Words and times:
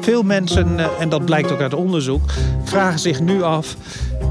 Veel 0.00 0.22
mensen, 0.22 0.78
eh, 0.78 0.86
en 0.98 1.08
dat 1.08 1.24
blijkt 1.24 1.52
ook 1.52 1.60
uit 1.60 1.74
onderzoek, 1.74 2.22
vragen 2.64 2.98
zich 2.98 3.20
nu 3.20 3.42
af: 3.42 3.76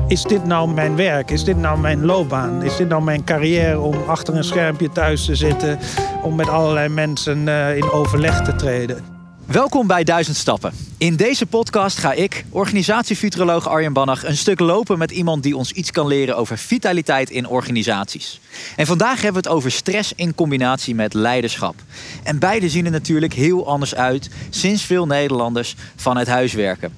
is 0.07 0.23
dit 0.23 0.45
nou 0.45 0.73
mijn 0.73 0.95
werk? 0.95 1.31
Is 1.31 1.43
dit 1.43 1.57
nou 1.57 1.79
mijn 1.79 2.05
loopbaan? 2.05 2.63
Is 2.63 2.75
dit 2.75 2.87
nou 2.89 3.03
mijn 3.03 3.23
carrière 3.23 3.79
om 3.79 3.95
achter 4.07 4.35
een 4.35 4.43
schermpje 4.43 4.89
thuis 4.89 5.25
te 5.25 5.35
zitten, 5.35 5.79
om 6.23 6.35
met 6.35 6.49
allerlei 6.49 6.89
mensen 6.89 7.47
eh, 7.47 7.77
in 7.77 7.91
overleg 7.91 8.41
te 8.41 8.55
treden? 8.55 9.18
Welkom 9.51 9.87
bij 9.87 10.03
Duizend 10.03 10.37
Stappen. 10.37 10.73
In 10.97 11.15
deze 11.15 11.45
podcast 11.45 11.97
ga 11.97 12.13
ik, 12.13 12.45
organisatiefuturoloog 12.49 13.67
Arjen 13.67 13.93
Bannach, 13.93 14.23
een 14.25 14.37
stuk 14.37 14.59
lopen 14.59 14.97
met 14.97 15.11
iemand 15.11 15.43
die 15.43 15.57
ons 15.57 15.71
iets 15.71 15.91
kan 15.91 16.07
leren 16.07 16.37
over 16.37 16.57
vitaliteit 16.57 17.29
in 17.29 17.47
organisaties. 17.47 18.39
En 18.75 18.85
vandaag 18.85 19.21
hebben 19.21 19.41
we 19.41 19.49
het 19.49 19.57
over 19.57 19.71
stress 19.71 20.13
in 20.15 20.35
combinatie 20.35 20.95
met 20.95 21.13
leiderschap. 21.13 21.75
En 22.23 22.39
beide 22.39 22.69
zien 22.69 22.85
er 22.85 22.91
natuurlijk 22.91 23.33
heel 23.33 23.67
anders 23.67 23.95
uit 23.95 24.29
sinds 24.49 24.83
veel 24.83 25.05
Nederlanders 25.05 25.75
vanuit 25.95 26.27
huis 26.27 26.53
werken. 26.53 26.93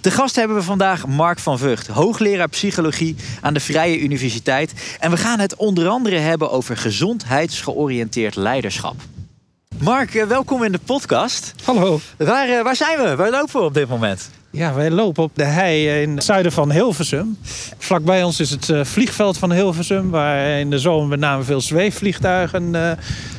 De 0.00 0.10
gast 0.10 0.36
hebben 0.36 0.56
we 0.56 0.62
vandaag 0.62 1.06
Mark 1.06 1.38
van 1.38 1.58
Vught, 1.58 1.86
hoogleraar 1.86 2.48
psychologie 2.48 3.16
aan 3.40 3.54
de 3.54 3.60
Vrije 3.60 4.00
Universiteit. 4.00 4.72
En 5.00 5.10
we 5.10 5.16
gaan 5.16 5.38
het 5.38 5.56
onder 5.56 5.88
andere 5.88 6.18
hebben 6.18 6.50
over 6.50 6.76
gezondheidsgeoriënteerd 6.76 8.36
leiderschap. 8.36 8.96
Mark, 9.80 10.14
eh, 10.14 10.26
welkom 10.26 10.62
in 10.62 10.72
de 10.72 10.78
podcast. 10.84 11.54
Hallo. 11.64 12.00
Waar, 12.18 12.48
eh, 12.48 12.62
waar 12.62 12.76
zijn 12.76 12.98
we? 12.98 13.16
Waar 13.16 13.30
lopen 13.30 13.60
we 13.60 13.66
op 13.66 13.74
dit 13.74 13.88
moment? 13.88 14.30
Ja, 14.50 14.74
wij 14.74 14.90
lopen 14.90 15.22
op 15.22 15.30
de 15.34 15.44
hei 15.44 16.02
in 16.02 16.14
het 16.14 16.24
zuiden 16.24 16.52
van 16.52 16.70
Hilversum. 16.70 17.38
Vlakbij 17.78 18.22
ons 18.22 18.40
is 18.40 18.50
het 18.50 18.70
eh, 18.70 18.84
vliegveld 18.84 19.38
van 19.38 19.52
Hilversum, 19.52 20.10
waar 20.10 20.58
in 20.58 20.70
de 20.70 20.78
zomer 20.78 21.08
met 21.08 21.18
name 21.18 21.42
veel 21.42 21.60
zweefvliegtuigen 21.60 22.74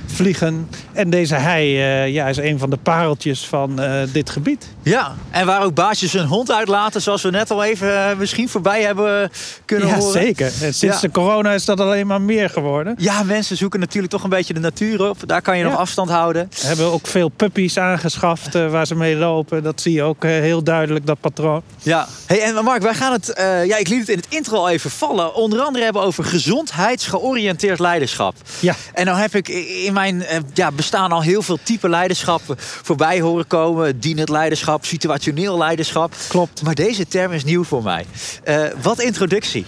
vliegen. 0.08 0.70
En 0.94 1.10
deze 1.10 1.36
hei 1.36 1.78
uh, 2.06 2.14
ja, 2.14 2.28
is 2.28 2.38
een 2.38 2.60
van 2.60 2.70
de 2.70 2.78
pareltjes 2.78 3.46
van 3.46 3.82
uh, 3.84 4.02
dit 4.12 4.30
gebied. 4.30 4.68
Ja, 4.82 5.16
en 5.32 5.46
waar 5.46 5.64
ook 5.64 5.74
baasjes 5.74 6.14
hun 6.14 6.26
hond 6.26 6.52
uitlaten, 6.52 7.02
zoals 7.02 7.22
we 7.22 7.30
net 7.30 7.52
al 7.52 7.64
even 7.64 7.88
uh, 7.88 8.18
misschien 8.18 8.50
voorbij 8.50 8.81
hebben 8.81 9.31
kunnen 9.66 9.88
ja, 9.88 9.96
horen. 9.96 10.12
Zeker. 10.12 10.46
En 10.46 10.73
sinds 10.73 10.96
ja. 10.96 11.00
de 11.00 11.12
corona 11.12 11.52
is 11.52 11.66
dat 11.66 11.80
alleen 11.80 12.08
maar 12.08 12.22
meer 12.22 12.50
geworden. 12.50 12.96
Ja, 12.98 13.23
mensen 13.23 13.58
zoeken 13.58 13.80
natuurlijk 13.80 14.14
toch 14.14 14.23
een 14.23 14.30
beetje 14.30 14.54
de 14.54 14.59
natuur 14.59 15.09
op. 15.09 15.18
Daar 15.26 15.42
kan 15.42 15.58
je 15.58 15.64
ja. 15.64 15.70
nog 15.70 15.80
afstand 15.80 16.09
houden. 16.09 16.50
We 16.62 16.68
hebben 16.68 16.92
ook 16.92 17.08
veel 17.08 17.30
puppies 17.30 17.78
aangeschaft 17.78 18.53
waar 18.53 18.88
ze 18.88 18.96
mee 18.96 19.16
lopen. 19.16 19.64
Dat 19.64 19.81
zie 19.81 19.94
je 19.94 20.03
ook 20.03 20.24
heel 20.24 20.64
duidelijk, 20.64 21.06
dat 21.06 21.20
patroon. 21.20 21.62
Ja. 21.81 22.08
Hey, 22.26 22.42
en 22.42 22.64
Mark, 22.64 22.81
wij 22.81 22.94
gaan 22.94 23.12
het, 23.12 23.34
ja, 23.66 23.78
ik 23.78 23.88
liet 23.88 24.00
het 24.00 24.09
in 24.09 24.18
het 24.18 24.28
intro 24.30 24.58
al 24.58 24.70
even 24.70 24.92
vallen. 24.92 25.36
Onder 25.36 25.59
andere 25.59 25.84
hebben 25.84 26.02
over 26.02 26.24
gezondheidsgeoriënteerd 26.24 27.80
leiderschap. 27.80 28.36
Ja. 28.59 28.76
En 28.94 29.06
nou 29.06 29.20
heb 29.20 29.36
ik 29.36 29.48
in 29.48 29.94
mijn 29.98 30.23
ja, 30.53 30.72
bestaan 30.72 31.12
al 31.12 31.22
heel 31.22 31.42
veel 31.42 31.59
type 31.64 31.90
leiderschappen 31.90 32.56
voorbij 32.59 33.22
horen 33.22 33.48
komen. 33.48 34.00
Dienend 34.00 34.30
leiderschap, 34.30 34.86
situationeel 34.86 35.58
leiderschap. 35.58 36.14
Klopt. 36.28 36.62
Maar 36.62 36.76
deze 36.76 37.08
term 37.08 37.31
is 37.31 37.44
nieuw 37.44 37.64
voor 37.64 37.84
mij. 37.84 38.06
Uh, 38.45 38.64
wat 38.81 39.00
introductie 39.02 39.66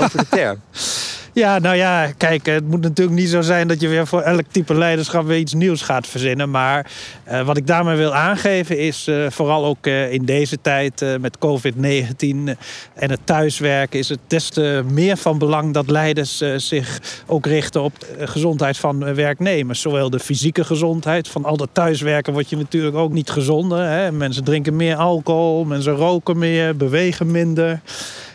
over 0.00 0.18
de 0.18 0.28
term. 0.28 0.60
Ja, 1.38 1.58
nou 1.58 1.76
ja, 1.76 2.12
kijk, 2.16 2.46
het 2.46 2.68
moet 2.68 2.80
natuurlijk 2.80 3.18
niet 3.18 3.28
zo 3.28 3.40
zijn 3.40 3.68
dat 3.68 3.80
je 3.80 3.88
weer 3.88 4.06
voor 4.06 4.20
elk 4.20 4.44
type 4.50 4.74
leiderschap 4.74 5.26
weer 5.26 5.38
iets 5.38 5.54
nieuws 5.54 5.82
gaat 5.82 6.06
verzinnen. 6.06 6.50
Maar 6.50 6.90
uh, 7.28 7.46
wat 7.46 7.56
ik 7.56 7.66
daarmee 7.66 7.96
wil 7.96 8.14
aangeven 8.14 8.78
is, 8.78 9.08
uh, 9.08 9.30
vooral 9.30 9.64
ook 9.64 9.86
uh, 9.86 10.12
in 10.12 10.24
deze 10.24 10.60
tijd 10.60 11.04
met 11.20 11.38
COVID-19 11.38 12.56
en 12.94 13.10
het 13.10 13.20
thuiswerken, 13.24 13.98
is 13.98 14.08
het 14.08 14.18
des 14.26 14.48
te 14.48 14.84
meer 14.90 15.16
van 15.16 15.38
belang 15.38 15.74
dat 15.74 15.90
leiders 15.90 16.42
zich 16.56 17.00
ook 17.26 17.46
richten 17.46 17.82
op 17.82 17.98
de 17.98 18.26
gezondheid 18.26 18.78
van 18.78 19.14
werknemers. 19.14 19.80
Zowel 19.80 20.10
de 20.10 20.20
fysieke 20.20 20.64
gezondheid, 20.64 21.28
van 21.28 21.44
al 21.44 21.56
dat 21.56 21.70
thuiswerken 21.72 22.32
word 22.32 22.50
je 22.50 22.56
natuurlijk 22.56 22.96
ook 22.96 23.12
niet 23.12 23.30
gezonder. 23.30 23.88
Hè? 23.88 24.12
Mensen 24.12 24.44
drinken 24.44 24.76
meer 24.76 24.96
alcohol, 24.96 25.64
mensen 25.64 25.94
roken 25.94 26.38
meer, 26.38 26.76
bewegen 26.76 27.30
minder. 27.30 27.80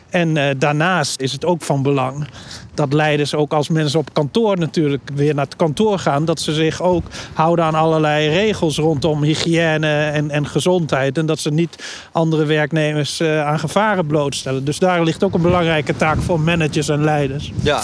En 0.10 0.58
daarnaast 0.58 1.22
is 1.22 1.32
het 1.32 1.46
ook 1.46 1.62
van 1.62 1.82
belang 1.82 2.28
dat 2.74 2.94
leiders 2.94 3.36
ook 3.36 3.54
als 3.54 3.70
mensen 3.70 4.00
op 4.00 4.14
kantoor 4.14 4.58
natuurlijk 4.58 5.10
weer 5.14 5.36
naar 5.36 5.46
het 5.46 5.56
kantoor 5.56 6.00
gaan, 6.00 6.26
dat 6.26 6.40
ze 6.40 6.54
zich 6.54 6.82
ook 6.82 7.04
houden 7.34 7.66
aan 7.66 7.76
allerlei 7.76 8.30
regels 8.30 8.78
rondom 8.78 9.24
hygiëne 9.24 9.88
en, 9.88 10.30
en 10.30 10.48
gezondheid. 10.48 11.18
En 11.18 11.26
dat 11.26 11.40
ze 11.40 11.50
niet 11.50 11.76
andere 12.12 12.46
werknemers 12.46 13.22
uh, 13.22 13.46
aan 13.46 13.60
gevaren 13.60 14.08
blootstellen. 14.08 14.66
Dus 14.66 14.80
daar 14.80 15.04
ligt 15.04 15.24
ook 15.24 15.34
een 15.34 15.42
belangrijke 15.42 15.96
taak 15.96 16.22
voor 16.22 16.40
managers 16.40 16.90
en 16.90 17.04
leiders. 17.04 17.52
Ja, 17.62 17.82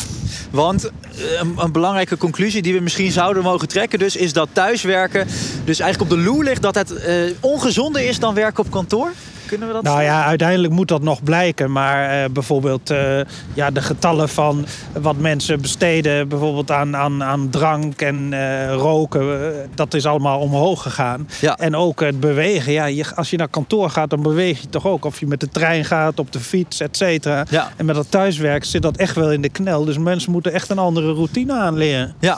want 0.51 0.85
eh, 0.85 0.91
een, 1.39 1.53
een 1.57 1.71
belangrijke 1.71 2.17
conclusie 2.17 2.61
die 2.61 2.73
we 2.73 2.79
misschien 2.79 3.11
zouden 3.11 3.43
mogen 3.43 3.67
trekken, 3.67 3.99
dus 3.99 4.15
is 4.15 4.33
dat 4.33 4.49
thuiswerken 4.53 5.27
dus 5.65 5.79
eigenlijk 5.79 6.11
op 6.11 6.17
de 6.17 6.23
loer 6.23 6.43
ligt 6.43 6.61
dat 6.61 6.75
het 6.75 6.91
uh, 6.91 7.33
ongezonder 7.39 8.07
is 8.07 8.19
dan 8.19 8.33
werken 8.33 8.63
op 8.63 8.71
kantoor. 8.71 9.11
Kunnen 9.45 9.67
we 9.67 9.73
dat 9.73 9.83
nou 9.83 10.01
ja, 10.01 10.25
uiteindelijk 10.25 10.73
moet 10.73 10.87
dat 10.87 11.01
nog 11.01 11.23
blijken. 11.23 11.71
Maar 11.71 12.23
uh, 12.23 12.29
bijvoorbeeld 12.29 12.91
uh, 12.91 13.19
ja, 13.53 13.71
de 13.71 13.81
getallen 13.81 14.29
van 14.29 14.65
wat 15.01 15.17
mensen 15.17 15.61
besteden... 15.61 16.27
bijvoorbeeld 16.27 16.71
aan, 16.71 16.95
aan, 16.95 17.23
aan 17.23 17.49
drank 17.49 18.01
en 18.01 18.31
uh, 18.31 18.73
roken... 18.73 19.53
dat 19.75 19.93
is 19.93 20.05
allemaal 20.05 20.39
omhoog 20.39 20.81
gegaan. 20.81 21.27
Ja. 21.41 21.57
En 21.57 21.75
ook 21.75 21.99
het 21.99 22.19
bewegen. 22.19 22.71
Ja, 22.71 22.85
je, 22.85 23.15
als 23.15 23.29
je 23.29 23.37
naar 23.37 23.47
kantoor 23.47 23.89
gaat, 23.89 24.09
dan 24.09 24.21
beweeg 24.21 24.61
je 24.61 24.69
toch 24.69 24.87
ook. 24.87 25.05
Of 25.05 25.19
je 25.19 25.27
met 25.27 25.39
de 25.39 25.49
trein 25.49 25.85
gaat, 25.85 26.19
op 26.19 26.31
de 26.31 26.39
fiets, 26.39 26.79
et 26.79 26.97
cetera. 26.97 27.45
Ja. 27.49 27.71
En 27.75 27.85
met 27.85 27.95
dat 27.95 28.11
thuiswerk 28.11 28.63
zit 28.65 28.81
dat 28.81 28.97
echt 28.97 29.15
wel 29.15 29.31
in 29.31 29.41
de 29.41 29.49
knel. 29.49 29.85
Dus 29.85 29.97
mensen 29.97 30.31
moeten 30.31 30.53
echt 30.53 30.69
een 30.69 30.79
andere 30.79 31.13
routine 31.13 31.53
aanleren. 31.53 32.13
Ja, 32.19 32.37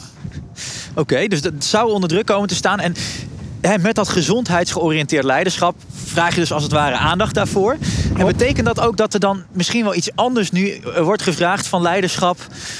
oké. 0.89 0.99
Okay, 0.99 1.27
dus 1.27 1.41
dat 1.41 1.53
zou 1.59 1.91
onder 1.91 2.09
druk 2.09 2.25
komen 2.25 2.47
te 2.47 2.55
staan. 2.55 2.79
En 2.79 2.93
met 3.81 3.95
dat 3.95 4.09
gezondheidsgeoriënteerd 4.09 5.23
leiderschap 5.23 5.75
vraag 5.93 6.33
je 6.33 6.39
dus 6.39 6.53
als 6.53 6.63
het 6.63 6.71
ware 6.71 6.95
aandacht 6.95 7.33
daarvoor. 7.33 7.77
En 8.21 8.27
betekent 8.27 8.65
dat 8.65 8.79
ook 8.79 8.97
dat 8.97 9.13
er 9.13 9.19
dan 9.19 9.43
misschien 9.51 9.83
wel 9.83 9.95
iets 9.95 10.15
anders 10.15 10.51
nu 10.51 10.81
wordt 11.01 11.21
gevraagd 11.21 11.67
van 11.67 11.81
leiderschap 11.81 12.37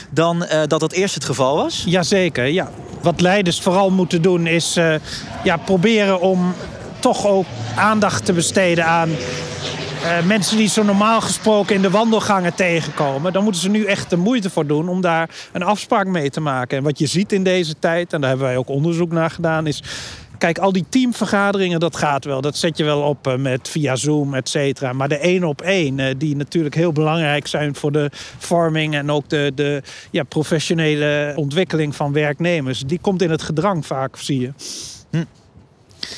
dan 0.09 0.44
uh, 0.44 0.62
dat 0.68 0.79
dat 0.79 0.91
eerst 0.91 1.16
het 1.16 1.25
geval 1.25 1.56
was? 1.56 1.84
Jazeker, 1.85 2.46
ja. 2.46 2.72
Wat 3.02 3.22
leiders 3.22 3.62
vooral 3.62 3.90
moeten 3.90 4.22
doen 4.22 4.47
is 4.47 4.78
uh, 4.78 4.96
ja, 5.44 5.57
proberen 5.57 6.19
om 6.19 6.53
toch 7.00 7.28
ook 7.28 7.46
aandacht 7.75 8.25
te 8.25 8.34
besteden 8.34 8.85
aan 8.85 9.09
uh, 9.09 10.25
mensen 10.25 10.57
die 10.57 10.68
zo 10.68 10.84
normaal 10.84 11.22
gesproken 11.22 11.75
in 11.75 11.81
de 11.81 11.90
wandelgangen 11.90 12.56
tegenkomen, 12.56 13.34
dan 13.34 13.44
moeten 13.44 13.62
ze 13.62 13.69
nu 13.69 13.85
echt 13.85 14.09
de 14.09 14.18
moeite 14.18 14.50
voor 14.50 14.68
doen 14.68 14.90
om 14.90 15.01
daar 15.01 15.30
een 15.51 15.63
afspraak 15.63 16.06
mee 16.06 16.30
te 16.30 16.40
maken. 16.40 16.78
En 16.78 16.84
wat 16.84 17.00
je 17.00 17.06
ziet 17.06 17.31
in 17.31 17.44
deze 17.44 17.75
tijd, 17.80 18.13
en 18.13 18.19
daar 18.22 18.30
hebben 18.30 18.47
wij 18.47 18.57
ook 18.57 18.69
onderzoek 18.69 19.12
naar 19.12 19.30
gedaan, 19.30 19.68
is 19.68 19.84
Kijk, 20.41 20.57
al 20.57 20.72
die 20.72 20.85
teamvergaderingen, 20.90 21.79
dat 21.79 21.96
gaat 21.96 22.25
wel. 22.25 22.41
Dat 22.41 22.57
zet 22.57 22.78
je 22.78 22.84
wel 22.84 23.02
op 23.02 23.28
uh, 23.28 23.35
met 23.35 23.69
via 23.69 23.96
Zoom, 23.96 24.34
et 24.34 24.50
cetera. 24.50 24.94
Maar 24.94 25.09
de 25.09 25.18
één 25.18 25.44
op 25.44 25.62
één, 25.62 25.97
uh, 25.97 26.06
die 26.18 26.35
natuurlijk 26.35 26.75
heel 26.75 26.91
belangrijk 26.91 27.47
zijn 27.47 27.75
voor 27.75 27.91
de 27.91 28.09
vorming 28.38 28.96
en 28.96 29.12
ook 29.12 29.30
de, 29.30 29.51
de 29.56 29.81
ja, 30.12 30.24
professionele 30.24 31.34
ontwikkeling 31.35 31.96
van 31.96 32.13
werknemers, 32.13 32.80
die 32.80 33.00
komt 33.01 33.22
in 33.22 33.30
het 33.30 33.41
gedrang 33.41 33.85
vaak, 33.85 34.18
zie 34.18 34.40
je. 34.40 34.51
Hm. 35.09 35.24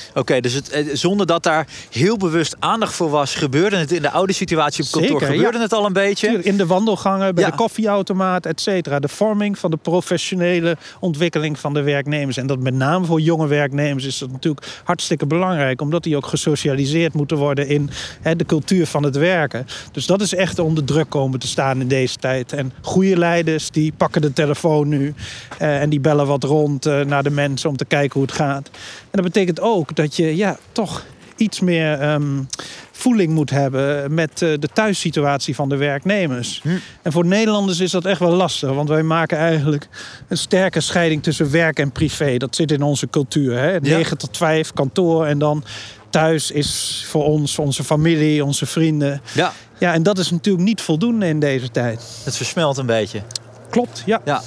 Oké, 0.09 0.19
okay, 0.19 0.41
dus 0.41 0.53
het, 0.53 0.69
eh, 0.69 0.85
zonder 0.93 1.25
dat 1.25 1.43
daar 1.43 1.67
heel 1.89 2.17
bewust 2.17 2.55
aandacht 2.59 2.93
voor 2.93 3.09
was, 3.09 3.35
gebeurde 3.35 3.75
het 3.75 3.91
in 3.91 4.01
de 4.01 4.09
oude 4.09 4.33
situatie 4.33 4.83
op 4.83 4.91
kantoor? 4.91 5.19
Zeker, 5.19 5.35
gebeurde 5.35 5.57
ja. 5.57 5.63
het 5.63 5.73
al 5.73 5.85
een 5.85 5.93
beetje? 5.93 6.39
In 6.43 6.57
de 6.57 6.65
wandelgangen, 6.65 7.35
bij 7.35 7.43
ja. 7.43 7.49
de 7.49 7.55
koffieautomaat, 7.55 8.45
et 8.45 8.61
cetera. 8.61 8.99
De 8.99 9.07
vorming 9.07 9.59
van 9.59 9.71
de 9.71 9.77
professionele 9.77 10.77
ontwikkeling 10.99 11.59
van 11.59 11.73
de 11.73 11.81
werknemers. 11.81 12.37
En 12.37 12.47
dat 12.47 12.59
met 12.59 12.73
name 12.73 13.05
voor 13.05 13.21
jonge 13.21 13.47
werknemers 13.47 14.05
is 14.05 14.17
dat 14.17 14.31
natuurlijk 14.31 14.81
hartstikke 14.83 15.25
belangrijk, 15.25 15.81
omdat 15.81 16.03
die 16.03 16.15
ook 16.15 16.27
gesocialiseerd 16.27 17.13
moeten 17.13 17.37
worden 17.37 17.67
in 17.67 17.89
hè, 18.21 18.35
de 18.35 18.45
cultuur 18.45 18.87
van 18.87 19.03
het 19.03 19.15
werken. 19.15 19.67
Dus 19.91 20.05
dat 20.05 20.21
is 20.21 20.33
echt 20.33 20.59
onder 20.59 20.83
druk 20.83 21.09
komen 21.09 21.39
te 21.39 21.47
staan 21.47 21.81
in 21.81 21.87
deze 21.87 22.15
tijd. 22.15 22.53
En 22.53 22.73
goede 22.81 23.17
leiders 23.17 23.69
die 23.69 23.93
pakken 23.97 24.21
de 24.21 24.33
telefoon 24.33 24.87
nu 24.87 25.13
uh, 25.61 25.81
en 25.81 25.89
die 25.89 25.99
bellen 25.99 26.27
wat 26.27 26.43
rond 26.43 26.85
uh, 26.85 27.01
naar 27.01 27.23
de 27.23 27.29
mensen 27.29 27.69
om 27.69 27.77
te 27.77 27.85
kijken 27.85 28.13
hoe 28.13 28.21
het 28.21 28.31
gaat. 28.31 28.69
En 29.13 29.21
dat 29.21 29.31
betekent 29.33 29.59
ook 29.59 29.95
dat 29.95 30.15
je 30.15 30.35
ja, 30.35 30.57
toch 30.71 31.05
iets 31.35 31.59
meer 31.59 32.13
um, 32.13 32.47
voeling 32.91 33.33
moet 33.33 33.49
hebben 33.49 34.13
met 34.13 34.41
uh, 34.41 34.53
de 34.59 34.69
thuissituatie 34.73 35.55
van 35.55 35.69
de 35.69 35.75
werknemers. 35.75 36.59
Hm. 36.63 36.69
En 37.01 37.11
voor 37.11 37.25
Nederlanders 37.25 37.79
is 37.79 37.91
dat 37.91 38.05
echt 38.05 38.19
wel 38.19 38.31
lastig, 38.31 38.69
want 38.69 38.89
wij 38.89 39.03
maken 39.03 39.37
eigenlijk 39.37 39.87
een 40.27 40.37
sterke 40.37 40.79
scheiding 40.79 41.23
tussen 41.23 41.51
werk 41.51 41.79
en 41.79 41.91
privé. 41.91 42.37
Dat 42.37 42.55
zit 42.55 42.71
in 42.71 42.81
onze 42.81 43.09
cultuur. 43.09 43.57
Hè? 43.57 43.79
9 43.79 43.99
ja. 43.99 44.15
tot 44.15 44.37
5 44.37 44.73
kantoor 44.73 45.25
en 45.25 45.37
dan 45.37 45.63
thuis 46.09 46.51
is 46.51 47.03
voor 47.07 47.23
ons, 47.23 47.59
onze 47.59 47.83
familie, 47.83 48.45
onze 48.45 48.65
vrienden. 48.65 49.21
Ja. 49.33 49.53
ja, 49.79 49.93
en 49.93 50.03
dat 50.03 50.17
is 50.17 50.31
natuurlijk 50.31 50.63
niet 50.63 50.81
voldoende 50.81 51.27
in 51.27 51.39
deze 51.39 51.71
tijd. 51.71 52.03
Het 52.23 52.35
versmelt 52.35 52.77
een 52.77 52.85
beetje. 52.85 53.21
Klopt, 53.69 54.03
ja. 54.05 54.21
ja. 54.25 54.41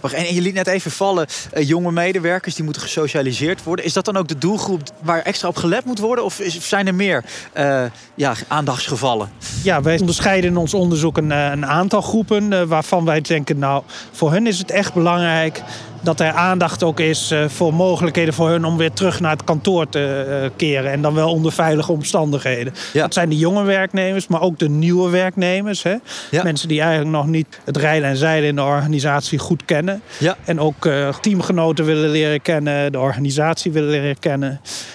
Grappig. 0.00 0.18
En 0.18 0.34
je 0.34 0.40
liet 0.40 0.54
net 0.54 0.66
even 0.66 0.90
vallen, 0.90 1.26
uh, 1.54 1.68
jonge 1.68 1.92
medewerkers 1.92 2.54
die 2.54 2.64
moeten 2.64 2.82
gesocialiseerd 2.82 3.62
worden. 3.62 3.84
Is 3.84 3.92
dat 3.92 4.04
dan 4.04 4.16
ook 4.16 4.28
de 4.28 4.38
doelgroep 4.38 4.80
waar 5.02 5.22
extra 5.22 5.48
op 5.48 5.56
gelet 5.56 5.84
moet 5.84 5.98
worden? 5.98 6.24
Of 6.24 6.40
zijn 6.44 6.86
er 6.86 6.94
meer 6.94 7.24
uh, 7.56 7.84
ja, 8.14 8.34
aandachtsgevallen? 8.48 9.30
Ja, 9.62 9.82
wij 9.82 9.98
onderscheiden 9.98 10.50
in 10.50 10.56
ons 10.56 10.74
onderzoek 10.74 11.16
een, 11.16 11.30
een 11.30 11.66
aantal 11.66 12.00
groepen 12.00 12.68
waarvan 12.68 13.04
wij 13.04 13.20
denken, 13.20 13.58
nou, 13.58 13.82
voor 14.12 14.32
hen 14.32 14.46
is 14.46 14.58
het 14.58 14.70
echt 14.70 14.94
belangrijk 14.94 15.62
dat 16.04 16.20
er 16.20 16.32
aandacht 16.32 16.82
ook 16.82 17.00
is 17.00 17.30
eh, 17.30 17.48
voor 17.48 17.74
mogelijkheden 17.74 18.34
voor 18.34 18.48
hun 18.48 18.64
om 18.64 18.76
weer 18.76 18.92
terug 18.92 19.20
naar 19.20 19.30
het 19.30 19.44
kantoor 19.44 19.88
te 19.88 20.26
eh, 20.42 20.50
keren. 20.56 20.92
En 20.92 21.02
dan 21.02 21.14
wel 21.14 21.30
onder 21.30 21.52
veilige 21.52 21.92
omstandigheden. 21.92 22.74
Ja. 22.92 23.02
Dat 23.02 23.14
zijn 23.14 23.28
de 23.28 23.36
jonge 23.36 23.62
werknemers, 23.62 24.26
maar 24.26 24.40
ook 24.40 24.58
de 24.58 24.68
nieuwe 24.68 25.10
werknemers. 25.10 25.82
Hè? 25.82 25.94
Ja. 26.30 26.42
Mensen 26.42 26.68
die 26.68 26.80
eigenlijk 26.80 27.10
nog 27.10 27.26
niet 27.26 27.60
het 27.64 27.76
rijden 27.76 28.08
en 28.08 28.16
zeilen 28.16 28.48
in 28.48 28.54
de 28.54 28.62
organisatie 28.62 29.38
goed 29.38 29.64
kennen. 29.64 30.02
Ja. 30.18 30.36
En 30.44 30.60
ook 30.60 30.86
eh, 30.86 31.14
teamgenoten 31.20 31.84
willen 31.84 32.10
leren 32.10 32.42
kennen, 32.42 32.92
de 32.92 32.98
organisatie 32.98 33.72
willen 33.72 33.90
leren 33.90 34.18
kennen. 34.18 34.50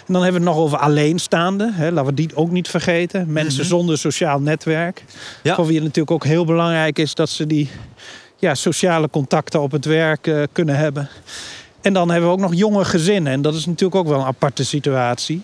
En 0.07 0.13
dan 0.13 0.23
hebben 0.23 0.41
we 0.41 0.47
het 0.47 0.55
nog 0.55 0.65
over 0.65 0.77
alleenstaanden. 0.77 1.73
Hè? 1.73 1.91
Laten 1.91 2.09
we 2.09 2.13
die 2.13 2.35
ook 2.35 2.51
niet 2.51 2.67
vergeten. 2.67 3.31
Mensen 3.31 3.65
zonder 3.65 3.97
sociaal 3.97 4.39
netwerk. 4.39 5.03
Mhm. 5.43 5.55
Voor 5.55 5.65
wie 5.65 5.75
het 5.75 5.83
natuurlijk 5.83 6.11
ook 6.11 6.25
heel 6.25 6.45
belangrijk 6.45 6.99
is 6.99 7.15
dat 7.15 7.29
ze 7.29 7.47
die 7.47 7.69
ja, 8.39 8.55
sociale 8.55 9.09
contacten 9.09 9.61
op 9.61 9.71
het 9.71 9.85
werk 9.85 10.27
eh, 10.27 10.41
kunnen 10.51 10.75
hebben. 10.75 11.09
En 11.81 11.93
dan 11.93 12.09
hebben 12.11 12.29
we 12.29 12.35
ook 12.35 12.41
nog 12.41 12.55
jonge 12.55 12.85
gezinnen. 12.85 13.33
En 13.33 13.41
dat 13.41 13.53
is 13.55 13.65
natuurlijk 13.65 13.95
ook 13.95 14.07
wel 14.07 14.19
een 14.19 14.25
aparte 14.25 14.65
situatie. 14.65 15.41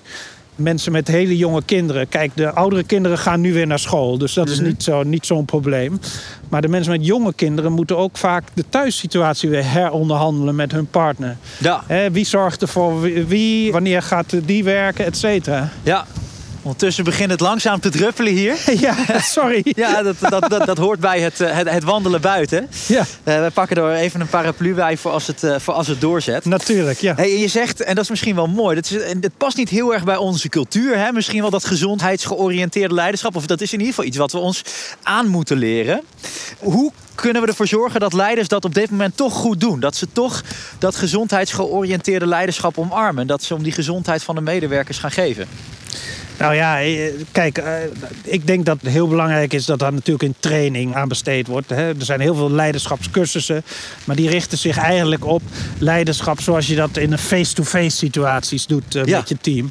Mensen 0.55 0.91
met 0.91 1.07
hele 1.07 1.37
jonge 1.37 1.61
kinderen. 1.65 2.09
Kijk, 2.09 2.31
de 2.35 2.51
oudere 2.51 2.83
kinderen 2.83 3.17
gaan 3.17 3.41
nu 3.41 3.53
weer 3.53 3.67
naar 3.67 3.79
school. 3.79 4.17
Dus 4.17 4.33
dat 4.33 4.49
is 4.49 4.59
niet 4.59 4.83
zo- 4.83 5.03
niet 5.03 5.25
zo'n 5.25 5.45
probleem. 5.45 5.99
Maar 6.49 6.61
de 6.61 6.67
mensen 6.67 6.91
met 6.91 7.05
jonge 7.05 7.33
kinderen 7.33 7.71
moeten 7.71 7.97
ook 7.97 8.17
vaak 8.17 8.43
de 8.53 8.63
thuissituatie 8.69 9.49
weer 9.49 9.71
heronderhandelen 9.71 10.55
met 10.55 10.71
hun 10.71 10.87
partner. 10.87 11.37
Ja. 11.57 11.83
Wie 12.11 12.25
zorgt 12.25 12.61
ervoor 12.61 13.01
wie- 13.01 13.23
wie, 13.25 13.71
wanneer 13.71 14.01
gaat 14.01 14.33
die 14.45 14.63
werken, 14.63 15.05
et 15.05 15.17
cetera. 15.17 15.69
ja. 15.83 16.05
Ondertussen 16.65 17.03
begint 17.03 17.31
het 17.31 17.39
langzaam 17.39 17.79
te 17.79 17.89
druppelen 17.89 18.33
hier. 18.33 18.55
Ja, 18.85 18.95
sorry. 19.19 19.61
Ja, 19.63 20.03
dat, 20.03 20.15
dat, 20.19 20.49
dat, 20.49 20.65
dat 20.65 20.77
hoort 20.77 20.99
bij 20.99 21.19
het, 21.19 21.41
eh, 21.41 21.55
het, 21.57 21.69
het 21.69 21.83
wandelen 21.83 22.21
buiten. 22.21 22.67
Ja, 22.87 23.05
Eh, 23.23 23.43
we 23.43 23.51
pakken 23.53 23.77
er 23.77 23.91
even 23.95 24.21
een 24.21 24.27
paraplu 24.27 24.73
bij 24.73 24.97
voor 24.97 25.11
als 25.11 25.27
het, 25.27 25.43
eh, 25.43 25.55
voor 25.59 25.73
als 25.73 25.87
het 25.87 26.01
doorzet. 26.01 26.45
natuurlijk. 26.45 26.99
Ja. 26.99 27.15
Hey, 27.15 27.39
je 27.39 27.47
zegt, 27.47 27.81
en 27.83 27.95
dat 27.95 28.03
is 28.03 28.09
misschien 28.09 28.35
wel 28.35 28.47
mooi, 28.47 28.75
dat, 28.75 28.91
is, 28.91 29.13
dat 29.19 29.31
past 29.37 29.57
niet 29.57 29.69
heel 29.69 29.93
erg 29.93 30.03
bij 30.03 30.15
onze 30.15 30.49
cultuur. 30.49 30.97
Hè? 30.97 31.11
Misschien 31.11 31.41
wel 31.41 31.49
dat 31.49 31.65
gezondheidsgeoriënteerde 31.65 32.93
leiderschap. 32.93 33.35
Of 33.35 33.45
dat 33.45 33.61
is 33.61 33.73
in 33.73 33.79
ieder 33.79 33.93
geval 33.93 34.07
iets 34.09 34.17
wat 34.17 34.31
we 34.31 34.37
ons 34.37 34.61
aan 35.03 35.27
moeten 35.27 35.57
leren. 35.57 36.01
Hoe 36.59 36.91
kunnen 37.15 37.41
we 37.41 37.47
ervoor 37.47 37.67
zorgen 37.67 37.99
dat 37.99 38.13
leiders 38.13 38.47
dat 38.47 38.65
op 38.65 38.73
dit 38.73 38.89
moment 38.89 39.17
toch 39.17 39.33
goed 39.33 39.59
doen? 39.59 39.79
Dat 39.79 39.95
ze 39.95 40.07
toch 40.11 40.43
dat 40.79 40.95
gezondheidsgeoriënteerde 40.95 42.27
leiderschap 42.27 42.77
omarmen. 42.77 43.27
Dat 43.27 43.43
ze 43.43 43.55
om 43.55 43.63
die 43.63 43.71
gezondheid 43.71 44.23
van 44.23 44.35
de 44.35 44.41
medewerkers 44.41 44.97
gaan 44.97 45.11
geven. 45.11 45.47
Nou 46.39 46.55
ja, 46.55 46.81
eh, 46.81 47.11
kijk, 47.31 47.57
eh, 47.57 47.73
ik 48.23 48.47
denk 48.47 48.65
dat 48.65 48.77
het 48.81 48.91
heel 48.91 49.07
belangrijk 49.07 49.53
is 49.53 49.65
dat 49.65 49.79
daar 49.79 49.93
natuurlijk 49.93 50.23
in 50.23 50.35
training 50.39 50.95
aan 50.95 51.07
besteed 51.07 51.47
wordt. 51.47 51.71
Er 51.71 51.95
zijn 51.97 52.19
heel 52.19 52.35
veel 52.35 52.51
leiderschapscursussen, 52.51 53.63
maar 54.03 54.15
die 54.15 54.29
richten 54.29 54.57
zich 54.57 54.77
eigenlijk 54.77 55.25
op 55.25 55.41
leiderschap 55.77 56.41
zoals 56.41 56.67
je 56.67 56.75
dat 56.75 56.97
in 56.97 57.11
een 57.11 57.17
face-to-face 57.17 57.97
situaties 57.97 58.65
doet 58.67 58.95
eh, 58.95 59.05
Ja. 59.05 59.17
met 59.17 59.29
je 59.29 59.37
team. 59.41 59.69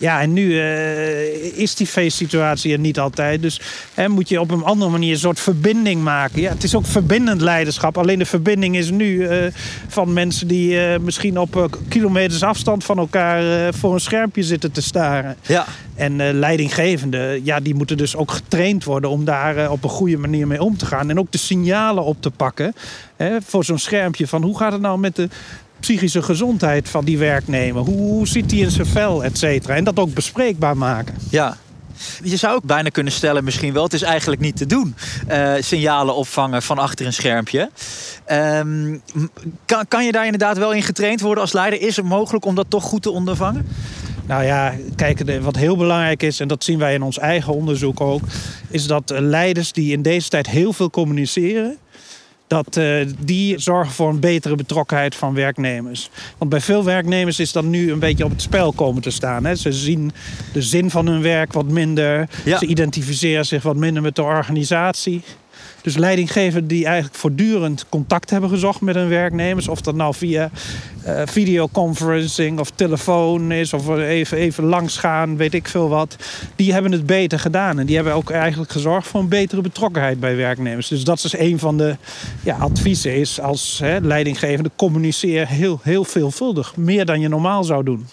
Ja, 0.00 0.20
en 0.20 0.32
nu 0.32 0.60
eh, 0.60 1.58
is 1.58 1.74
die 1.74 1.86
face-situatie 1.86 2.72
er 2.72 2.78
niet 2.78 2.98
altijd. 2.98 3.42
Dus 3.42 3.60
hè, 3.94 4.08
moet 4.08 4.28
je 4.28 4.40
op 4.40 4.50
een 4.50 4.62
andere 4.62 4.90
manier 4.90 5.12
een 5.12 5.18
soort 5.18 5.40
verbinding 5.40 6.02
maken. 6.02 6.40
Ja, 6.40 6.50
het 6.50 6.64
is 6.64 6.74
ook 6.74 6.86
verbindend 6.86 7.40
leiderschap. 7.40 7.98
Alleen 7.98 8.18
de 8.18 8.26
verbinding 8.26 8.76
is 8.76 8.90
nu 8.90 9.26
eh, 9.26 9.46
van 9.88 10.12
mensen 10.12 10.48
die 10.48 10.80
eh, 10.80 11.00
misschien 11.00 11.38
op 11.38 11.78
kilometers 11.88 12.42
afstand 12.42 12.84
van 12.84 12.98
elkaar 12.98 13.74
voor 13.74 13.94
een 13.94 14.00
schermpje 14.00 14.42
zitten 14.42 14.72
te 14.72 14.82
staren. 14.82 15.36
Ja, 15.46 15.66
En 15.94 16.38
leidinggevenden, 16.38 17.44
ja, 17.44 17.60
die 17.60 17.74
moeten 17.74 17.96
dus 17.96 18.16
ook 18.16 18.30
getraind 18.30 18.84
worden 18.84 19.10
om 19.10 19.24
daar 19.24 19.70
op 19.70 19.84
een 19.84 19.90
goede 19.90 20.18
manier 20.18 20.46
mee 20.46 20.62
om 20.62 20.76
te 20.76 20.86
gaan. 20.86 21.10
En 21.10 21.18
ook 21.18 21.32
de 21.32 21.38
signalen 21.38 22.04
op 22.04 22.22
te 22.22 22.30
pakken 22.30 22.74
hè, 23.16 23.36
voor 23.46 23.64
zo'n 23.64 23.78
schermpje 23.78 24.26
van 24.26 24.42
hoe 24.42 24.56
gaat 24.56 24.72
het 24.72 24.80
nou 24.80 24.98
met 24.98 25.16
de 25.16 25.28
psychische 25.80 26.22
gezondheid 26.22 26.88
van 26.88 27.04
die 27.04 27.18
werknemer? 27.18 27.82
Hoe, 27.82 28.28
zit 28.28 28.48
die 28.48 28.62
in 28.62 28.70
zijn 28.70 28.86
vel, 28.86 29.24
et 29.24 29.38
cetera? 29.38 29.74
En 29.74 29.84
dat 29.84 29.98
ook 29.98 30.14
bespreekbaar 30.14 30.76
maken. 30.76 31.14
ja. 31.30 31.56
Je 32.22 32.36
zou 32.36 32.54
ook 32.54 32.64
bijna 32.64 32.88
kunnen 32.88 33.12
stellen, 33.12 33.44
misschien 33.44 33.72
wel, 33.72 33.82
het 33.82 33.92
is 33.92 34.02
eigenlijk 34.02 34.40
niet 34.40 34.56
te 34.56 34.66
doen. 34.66 34.94
eh, 35.28 35.52
signalen 35.60 36.14
opvangen 36.14 36.62
van 36.62 36.78
achter 36.78 37.06
een 37.06 37.12
schermpje. 37.12 37.70
Ehm, 38.24 38.96
kan, 39.64 39.88
kan 39.88 40.04
je 40.04 40.12
daar 40.12 40.24
inderdaad 40.24 40.58
wel 40.58 40.72
in 40.72 40.82
getraind 40.82 41.20
worden 41.20 41.42
als 41.42 41.52
leider? 41.52 41.80
Is 41.80 41.96
het 41.96 42.04
mogelijk 42.04 42.44
om 42.44 42.54
dat 42.54 42.66
toch 42.68 42.82
goed 42.84 43.02
te 43.02 43.10
ondervangen? 43.10 43.66
Nou 44.26 44.44
ja, 44.44 44.74
kijk, 44.96 45.40
wat 45.40 45.56
heel 45.56 45.76
belangrijk 45.76 46.22
is, 46.22 46.40
en 46.40 46.48
dat 46.48 46.64
zien 46.64 46.78
wij 46.78 46.94
in 46.94 47.02
ons 47.02 47.18
eigen 47.18 47.52
onderzoek 47.54 48.00
ook, 48.00 48.22
is 48.68 48.86
dat 48.86 49.10
eh, 49.10 49.20
leiders 49.20 49.72
die 49.72 49.92
in 49.92 50.02
deze 50.02 50.28
tijd 50.28 50.46
heel 50.46 50.72
veel 50.72 50.90
communiceren, 50.90 51.76
dat 52.50 52.76
eh, 52.76 53.06
die 53.18 53.58
zorgen 53.58 53.92
voor 53.92 54.08
een 54.08 54.20
betere 54.20 54.54
betrokkenheid 54.54 55.14
van 55.14 55.34
werknemers. 55.34 56.10
Want 56.38 56.50
bij 56.50 56.60
veel 56.60 56.84
werknemers 56.84 57.40
is 57.40 57.52
dat 57.52 57.64
nu 57.64 57.92
een 57.92 57.98
beetje 57.98 58.24
op 58.24 58.30
het 58.30 58.42
spel 58.42 58.72
komen 58.72 59.02
te 59.02 59.10
staan. 59.10 59.44
Hè. 59.44 59.54
Ze 59.54 59.72
zien 59.72 60.12
de 60.52 60.62
zin 60.62 60.90
van 60.90 61.06
hun 61.06 61.22
werk 61.22 61.52
wat 61.52 61.68
minder. 61.68 62.28
Ja. 62.44 62.58
Ze 62.58 62.66
identificeren 62.66 63.46
zich 63.46 63.62
wat 63.62 63.76
minder 63.76 64.02
met 64.02 64.16
de 64.16 64.22
organisatie. 64.22 65.22
Dus 65.82 65.96
leidinggevenden 65.96 66.68
die 66.68 66.84
eigenlijk 66.84 67.14
voortdurend 67.14 67.86
contact 67.88 68.30
hebben 68.30 68.50
gezocht 68.50 68.80
met 68.80 68.94
hun 68.94 69.08
werknemers. 69.08 69.68
Of 69.68 69.80
dat 69.80 69.94
nou 69.94 70.14
via 70.14 70.50
eh, 71.02 71.22
videoconferencing 71.24 72.58
of 72.58 72.70
telefoon 72.70 73.52
is. 73.52 73.72
Of 73.72 73.98
even, 73.98 74.38
even 74.38 74.64
langsgaan, 74.64 75.36
weet 75.36 75.54
ik 75.54 75.68
veel 75.68 75.88
wat. 75.88 76.16
Die 76.56 76.72
hebben 76.72 76.92
het 76.92 77.06
beter 77.06 77.38
gedaan. 77.38 77.78
En 77.78 77.86
die 77.86 77.94
hebben 77.94 78.14
ook 78.14 78.30
eigenlijk 78.30 78.72
gezorgd 78.72 79.06
voor 79.06 79.20
een 79.20 79.28
betere 79.28 79.60
betrokkenheid 79.60 80.20
bij 80.20 80.36
werknemers. 80.36 80.88
Dus 80.88 81.04
dat 81.04 81.24
is 81.24 81.38
een 81.38 81.58
van 81.58 81.78
de 81.78 81.96
ja, 82.42 82.56
adviezen. 82.56 83.14
Is 83.14 83.40
als 83.40 83.78
hè, 83.82 83.98
leidinggevende 83.98 84.70
communiceer 84.76 85.48
heel, 85.48 85.80
heel 85.82 86.04
veelvuldig. 86.04 86.76
Meer 86.76 87.04
dan 87.04 87.20
je 87.20 87.28
normaal 87.28 87.64
zou 87.64 87.84
doen. 87.84 88.06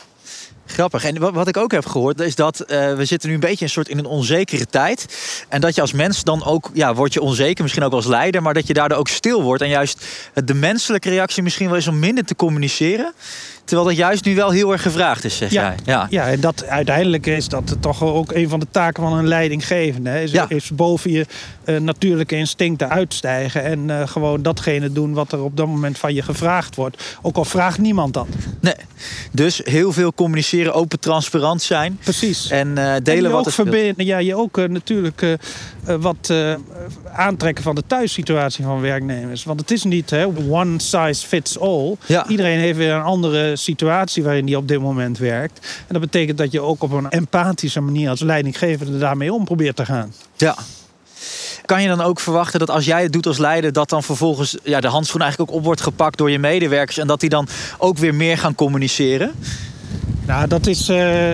Grappig. 0.67 1.03
En 1.03 1.33
wat, 1.33 1.47
ik 1.47 1.57
ook 1.57 1.71
heb 1.71 1.85
gehoord, 1.85 2.19
is 2.19 2.35
dat 2.35 2.59
eh, 2.59 2.93
we 2.93 3.05
zitten 3.05 3.29
nu 3.29 3.35
een 3.35 3.41
beetje 3.41 3.65
een 3.65 3.71
soort 3.71 3.89
in 3.89 3.97
een 3.97 4.05
onzekere 4.05 4.65
tijd. 4.65 5.05
En 5.49 5.61
dat 5.61 5.75
je 5.75 5.81
als 5.81 5.91
mens 5.91 6.23
dan 6.23 6.45
ook, 6.45 6.69
ja, 6.73 6.93
word 6.93 7.13
je 7.13 7.21
onzeker, 7.21 7.63
misschien 7.63 7.83
ook 7.83 7.93
als 7.93 8.05
leider, 8.05 8.41
maar 8.41 8.53
dat 8.53 8.67
je 8.67 8.73
daardoor 8.73 8.97
ook 8.97 9.07
stil 9.07 9.41
wordt. 9.41 9.61
En 9.61 9.69
juist 9.69 10.05
de 10.33 10.53
menselijke 10.53 11.09
reactie 11.09 11.43
misschien 11.43 11.67
wel 11.67 11.77
is 11.77 11.87
om 11.87 11.99
minder 11.99 12.25
te 12.25 12.35
communiceren. 12.35 13.13
Terwijl 13.67 13.87
dat 13.87 13.97
juist 13.97 14.25
nu 14.25 14.35
wel 14.35 14.49
heel 14.49 14.71
erg 14.71 14.81
gevraagd 14.81 15.23
is, 15.23 15.37
zeg 15.37 15.51
Ja. 15.51 15.61
jij. 15.63 15.75
Ja. 15.85 16.07
Ja, 16.09 16.27
en 16.27 16.39
dat, 16.39 16.65
uiteindelijk 16.65 17.25
is 17.25 17.47
dat 17.47 17.75
toch 17.79 18.03
ook 18.03 18.31
een 18.31 18.49
van 18.49 18.59
de 18.59 18.67
taken 18.71 19.03
van 19.03 19.13
een 19.13 19.27
leidinggevende. 19.27 20.09
Hè? 20.09 20.21
Is, 20.21 20.31
Ja. 20.31 20.45
is 20.49 20.69
boven 20.69 21.11
je 21.11 21.25
eh, 21.63 21.77
natuurlijke 21.79 22.35
instincten 22.35 22.89
uitstijgen. 22.89 23.63
En 23.63 23.89
eh, 23.89 24.07
gewoon 24.07 24.41
datgene 24.41 24.91
doen 24.91 25.13
wat 25.13 25.31
er 25.31 25.41
op 25.43 25.57
dat 25.57 25.67
moment 25.67 25.97
van 25.97 26.13
je 26.13 26.21
gevraagd 26.21 26.75
wordt. 26.75 27.03
Ook 27.21 27.35
al 27.37 27.45
vraagt 27.45 27.77
niemand 27.77 28.13
dat. 28.13 28.27
Nee. 28.61 28.73
Dus 29.31 29.61
heel 29.63 29.91
veel 29.93 30.13
communiceren, 30.13 30.73
open, 30.73 30.99
transparant 30.99 31.61
zijn. 31.61 31.99
Precies. 32.03 32.49
En 32.49 32.77
eh, 32.77 32.95
En 32.95 33.03
delen 33.03 33.23
je 33.23 33.29
wat 33.29 33.45
ook 33.45 33.51
speelt. 33.53 33.67
verbinden, 33.69 34.05
ja, 34.05 34.17
je 34.17 34.35
ook 34.35 34.67
natuurlijk 34.67 35.37
wat 35.99 36.33
aantrekken 37.13 37.63
van 37.63 37.75
de 37.75 37.83
thuissituatie 37.87 38.63
van 38.65 38.81
werknemers. 38.81 39.43
Want 39.43 39.59
het 39.59 39.71
is 39.71 39.83
niet 39.83 40.09
hè, 40.09 40.25
one 40.49 40.79
size 40.81 41.27
fits 41.27 41.59
all. 41.59 41.95
Ja. 42.05 42.27
Iedereen 42.27 42.59
heeft 42.59 42.77
weer 42.77 42.93
een 42.93 43.01
andere 43.01 43.55
situatie 43.57 44.23
waarin 44.23 44.45
hij 44.45 44.55
op 44.55 44.67
dit 44.67 44.81
moment 44.81 45.17
werkt. 45.17 45.59
En 45.59 45.93
dat 45.93 46.01
betekent 46.01 46.37
dat 46.37 46.51
je 46.51 46.61
ook 46.61 46.83
op 46.83 46.91
een 46.91 47.09
empathische 47.09 47.81
manier 47.81 48.09
als 48.09 48.19
leidinggevende 48.19 48.97
daarmee 48.97 49.33
om 49.33 49.45
probeert 49.45 49.75
te 49.75 49.85
gaan. 49.85 50.13
Ja. 50.35 50.55
Kan 51.65 51.81
je 51.81 51.87
dan 51.87 52.01
ook 52.01 52.19
verwachten 52.19 52.59
dat 52.59 52.69
als 52.69 52.85
jij 52.85 53.03
het 53.03 53.13
doet 53.13 53.25
als 53.25 53.37
leider, 53.37 53.73
dat 53.73 53.89
dan 53.89 54.03
vervolgens 54.03 54.57
ja, 54.63 54.79
de 54.79 54.87
handschoen 54.87 55.21
eigenlijk 55.21 55.51
ook 55.51 55.57
op 55.57 55.63
wordt 55.63 55.81
gepakt 55.81 56.17
door 56.17 56.31
je 56.31 56.39
medewerkers 56.39 56.97
en 56.97 57.07
dat 57.07 57.19
die 57.19 57.29
dan 57.29 57.47
ook 57.77 57.97
weer 57.97 58.15
meer 58.15 58.37
gaan 58.37 58.55
communiceren? 58.55 59.31
Nou, 60.25 60.47
dat 60.47 60.67
is 60.67 60.89
eh, 60.89 61.31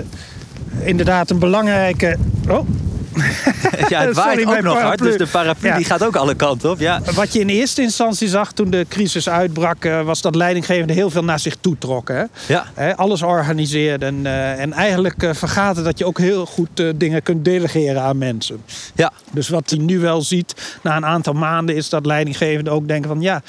inderdaad 0.80 1.30
een 1.30 1.40
belangrijke. 1.40 2.18
Oh. 2.50 2.68
Ja, 3.94 4.02
het 4.02 4.16
Sorry, 4.16 4.46
waait 4.46 4.58
ook 4.58 4.64
nog 4.64 4.82
hard, 4.82 5.00
dus 5.00 5.18
de 5.18 5.28
paraplu 5.28 5.68
Ja. 5.68 5.76
die 5.78 5.86
gaat 5.86 6.04
ook 6.04 6.16
alle 6.16 6.36
kanten 6.36 6.70
op. 6.70 6.80
Ja. 6.80 7.02
Wat 7.14 7.34
je 7.34 7.40
in 7.40 7.50
eerste 7.50 7.82
instantie 7.82 8.28
zag 8.28 8.52
toen 8.52 8.70
de 8.70 8.86
crisis 8.90 9.30
uitbrak, 9.30 9.86
eh, 9.86 10.02
was 10.02 10.22
dat 10.22 10.36
leidinggevenden 10.36 10.96
heel 10.96 11.10
veel 11.10 11.24
naar 11.24 11.40
zich 11.40 11.56
toe 11.62 11.78
trokken. 11.78 12.16
Hè? 12.16 12.54
Ja. 12.54 12.94
Alles 12.96 13.22
organiseerden. 13.22 14.08
En, 14.08 14.26
eh, 14.26 14.62
en 14.62 14.74
eigenlijk 14.74 15.24
eh, 15.24 15.34
vergaten 15.34 15.84
dat 15.84 15.98
je 15.98 16.06
ook 16.06 16.20
heel 16.20 16.46
goed 16.46 16.84
dingen 16.96 17.24
kunt 17.24 17.46
delegeren 17.46 18.02
aan 18.02 18.18
mensen. 18.18 18.62
Ja. 18.96 19.12
Dus 19.32 19.50
wat 19.50 19.70
hij 19.70 19.80
nu 19.80 20.00
wel 20.00 20.22
ziet 20.22 20.80
na 20.82 20.96
een 20.96 21.06
aantal 21.06 21.34
maanden, 21.34 21.76
is 21.76 21.90
dat 21.90 22.06
leidinggevenden 22.06 22.74
ook 22.74 22.88
denken 22.88 23.10
van 23.10 23.22
ja. 23.22 23.42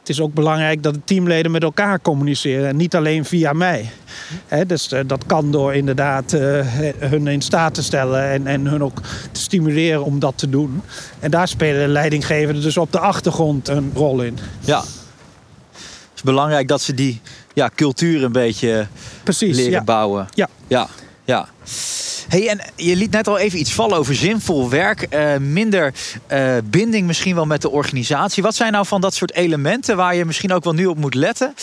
Het 0.00 0.08
is 0.08 0.20
ook 0.20 0.34
belangrijk 0.34 0.82
dat 0.82 0.94
de 0.94 1.00
teamleden 1.04 1.50
met 1.50 1.62
elkaar 1.62 2.00
communiceren 2.00 2.68
en 2.68 2.76
niet 2.76 2.94
alleen 2.94 3.24
via 3.24 3.52
mij. 3.52 3.90
Dus 4.66 4.92
eh, 4.92 5.00
dat 5.06 5.26
kan 5.26 5.50
door 5.52 5.74
inderdaad 5.74 6.32
eh, 6.32 6.40
hun 6.98 7.26
in 7.26 7.40
staat 7.42 7.74
te 7.74 7.82
stellen 7.82 8.30
en, 8.30 8.46
en 8.46 8.66
hun 8.66 8.82
ook 8.84 9.00
te 9.32 9.40
stimuleren 9.40 10.04
om 10.04 10.18
dat 10.18 10.38
te 10.38 10.48
doen. 10.50 10.82
En 11.18 11.30
daar 11.30 11.48
spelen 11.48 11.88
leidinggevenden 11.88 12.62
dus 12.62 12.76
op 12.76 12.92
de 12.92 12.98
achtergrond 12.98 13.68
een 13.68 13.90
rol 13.94 14.22
in. 14.22 14.38
ja. 14.60 14.78
Het 14.80 16.28
is 16.28 16.34
belangrijk 16.34 16.68
dat 16.68 16.80
ze 16.80 16.94
die 16.94 17.20
ja, 17.54 17.70
cultuur 17.74 18.24
een 18.24 18.32
beetje 18.32 18.86
Precies. 19.22 19.56
leren 19.56 19.72
Ja. 19.72 19.84
bouwen. 19.84 20.28
Ja. 20.34 20.48
Ja, 20.66 20.88
ja. 21.24 21.48
Hey, 22.30 22.48
en 22.48 22.60
je 22.76 22.96
liet 22.96 23.10
net 23.10 23.28
al 23.28 23.38
even 23.38 23.58
iets 23.58 23.72
vallen 23.72 23.98
over 23.98 24.14
zinvol 24.14 24.70
werk. 24.70 25.02
eh, 25.02 25.36
minder 25.36 25.94
eh, 26.26 26.56
binding 26.64 27.06
misschien 27.06 27.34
wel 27.34 27.46
met 27.46 27.62
de 27.62 27.70
organisatie. 27.70 28.42
Wat 28.42 28.54
zijn 28.54 28.72
nou 28.72 28.86
van 28.86 29.00
dat 29.00 29.14
soort 29.14 29.34
elementen 29.34 29.96
waar 29.96 30.14
je 30.14 30.24
misschien 30.24 30.52
ook 30.52 30.64
wel 30.64 30.72
nu 30.72 30.86
op 30.86 30.98
moet 30.98 31.14
letten? 31.14 31.54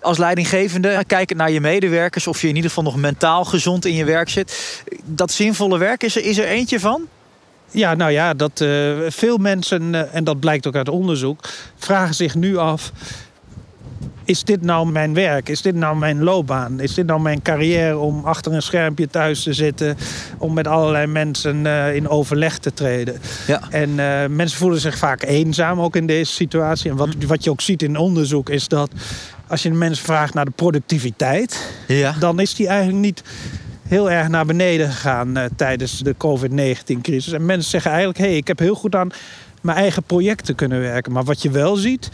Als 0.00 0.18
leidinggevende, 0.18 1.04
kijkend 1.06 1.38
naar 1.38 1.50
je 1.50 1.60
medewerkers... 1.60 2.26
of 2.26 2.40
je 2.40 2.48
in 2.48 2.54
ieder 2.54 2.70
geval 2.70 2.84
nog 2.84 2.96
mentaal 2.96 3.44
gezond 3.44 3.84
in 3.84 3.94
je 3.94 4.04
werk 4.04 4.28
zit. 4.28 4.82
Dat 5.04 5.32
zinvolle 5.32 5.78
werk, 5.78 6.02
is 6.02 6.38
er, 6.38 6.46
eentje 6.46 6.80
van? 6.80 7.06
Ja, 7.70 7.94
nou 7.94 8.10
ja, 8.10 8.34
dat 8.34 8.60
eh, 8.60 8.96
veel 9.08 9.36
mensen, 9.36 9.94
eh, 9.94 10.14
en 10.14 10.24
dat 10.24 10.40
blijkt 10.40 10.66
ook 10.66 10.76
uit 10.76 10.88
onderzoek, 10.88 11.48
vragen 11.76 12.14
zich 12.14 12.34
nu 12.34 12.56
af: 12.56 12.92
is 14.26 14.44
dit 14.44 14.62
nou 14.62 14.90
mijn 14.90 15.14
werk? 15.14 15.48
Is 15.48 15.62
dit 15.62 15.74
nou 15.74 15.96
mijn 15.96 16.22
loopbaan? 16.22 16.80
Is 16.80 16.94
dit 16.94 17.06
nou 17.06 17.20
mijn 17.20 17.42
carrière 17.42 17.98
om 17.98 18.24
achter 18.24 18.52
een 18.52 18.62
schermpje 18.62 19.08
thuis 19.08 19.42
te 19.42 19.52
zitten, 19.52 19.96
om 20.38 20.54
met 20.54 20.66
allerlei 20.66 21.06
mensen 21.06 21.66
eh, 21.66 21.94
in 21.94 22.08
overleg 22.08 22.58
te 22.58 22.74
treden? 22.74 23.20
Ja. 23.46 23.60
En 23.70 23.98
eh, 23.98 24.28
mensen 24.28 24.58
voelen 24.58 24.80
zich 24.80 24.98
vaak 24.98 25.22
eenzaam 25.22 25.80
ook 25.80 25.96
in 25.96 26.06
deze 26.06 26.32
situatie. 26.32 26.90
En 26.90 26.96
wat, 26.96 27.08
wat 27.26 27.44
je 27.44 27.50
ook 27.50 27.60
ziet 27.60 27.82
in 27.82 27.96
onderzoek 27.96 28.50
is 28.50 28.68
dat 28.68 28.90
als 29.48 29.62
je 29.62 29.70
de 29.70 29.76
mensen 29.76 30.04
vraagt 30.04 30.34
naar 30.34 30.44
de 30.44 30.50
productiviteit, 30.50 31.70
Ja. 31.86 32.14
dan 32.18 32.40
is 32.40 32.54
die 32.54 32.66
eigenlijk 32.68 32.98
niet 32.98 33.22
heel 33.88 34.10
erg 34.10 34.28
naar 34.28 34.46
beneden 34.46 34.90
gegaan 34.90 35.36
eh, 35.36 35.44
tijdens 35.56 35.98
de 35.98 36.14
COVID-19-crisis. 36.18 37.32
En 37.32 37.46
mensen 37.46 37.70
zeggen 37.70 37.90
eigenlijk: 37.90 38.18
hé, 38.20 38.26
hey, 38.26 38.36
ik 38.36 38.46
heb 38.46 38.58
heel 38.58 38.74
goed 38.74 38.94
aan 38.94 39.10
mijn 39.66 39.78
eigen 39.78 40.02
projecten 40.02 40.54
kunnen 40.54 40.80
werken. 40.80 41.12
Maar 41.12 41.24
wat 41.24 41.42
je 41.42 41.50
wel 41.50 41.76
ziet, 41.76 42.10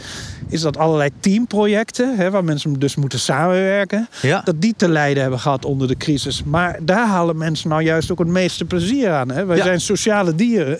is 0.49 0.61
dat 0.61 0.77
allerlei 0.77 1.09
teamprojecten, 1.19 2.15
hè, 2.17 2.31
waar 2.31 2.43
mensen 2.43 2.79
dus 2.79 2.95
moeten 2.95 3.19
samenwerken, 3.19 4.07
Ja. 4.21 4.41
dat 4.45 4.61
die 4.61 4.73
te 4.77 4.89
lijden 4.89 5.21
hebben 5.21 5.39
gehad 5.39 5.65
onder 5.65 5.87
de 5.87 5.97
crisis. 5.97 6.43
Maar 6.43 6.79
daar 6.81 7.07
halen 7.07 7.37
mensen 7.37 7.69
nou 7.69 7.81
juist 7.81 8.11
ook 8.11 8.19
het 8.19 8.27
meeste 8.27 8.65
plezier 8.65 9.11
aan. 9.11 9.31
Hè? 9.31 9.45
Wij 9.45 9.57
Ja. 9.57 9.63
zijn 9.63 9.81
sociale 9.81 10.35
dieren. 10.35 10.79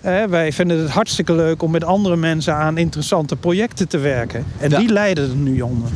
Hè? 0.00 0.28
Wij 0.28 0.52
vinden 0.52 0.78
het 0.78 0.90
hartstikke 0.90 1.32
leuk 1.32 1.62
om 1.62 1.70
met 1.70 1.84
andere 1.84 2.16
mensen 2.16 2.54
aan 2.54 2.78
interessante 2.78 3.36
projecten 3.36 3.88
te 3.88 3.98
werken. 3.98 4.44
En 4.58 4.70
Ja. 4.70 4.78
die 4.78 4.88
lijden 4.92 5.30
er 5.30 5.36
nu 5.36 5.60
onder. 5.60 5.88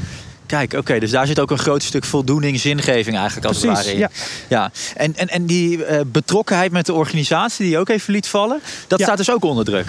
Kijk, 0.46 0.72
oké, 0.72 0.98
dus 0.98 1.10
daar 1.10 1.26
zit 1.26 1.40
ook 1.40 1.50
een 1.50 1.58
groot 1.58 1.82
stuk 1.82 2.04
voldoening, 2.04 2.60
zingeving 2.60 3.16
eigenlijk 3.16 3.46
als 3.46 3.56
het 3.62 3.66
Precies, 3.66 3.84
ware 3.84 3.94
in. 3.96 3.98
ja. 4.00 4.10
ja. 4.48 4.70
En, 4.96 5.16
en, 5.16 5.28
en 5.28 5.46
die 5.46 5.84
eh, 5.84 6.00
betrokkenheid 6.06 6.72
met 6.72 6.86
de 6.86 6.92
organisatie 6.92 7.64
die 7.64 7.72
je 7.74 7.78
ook 7.78 7.88
even 7.88 8.12
liet 8.12 8.26
vallen, 8.28 8.60
dat 8.86 8.98
Ja. 8.98 9.04
staat 9.04 9.16
dus 9.16 9.30
ook 9.30 9.44
onder 9.44 9.64
druk. 9.64 9.86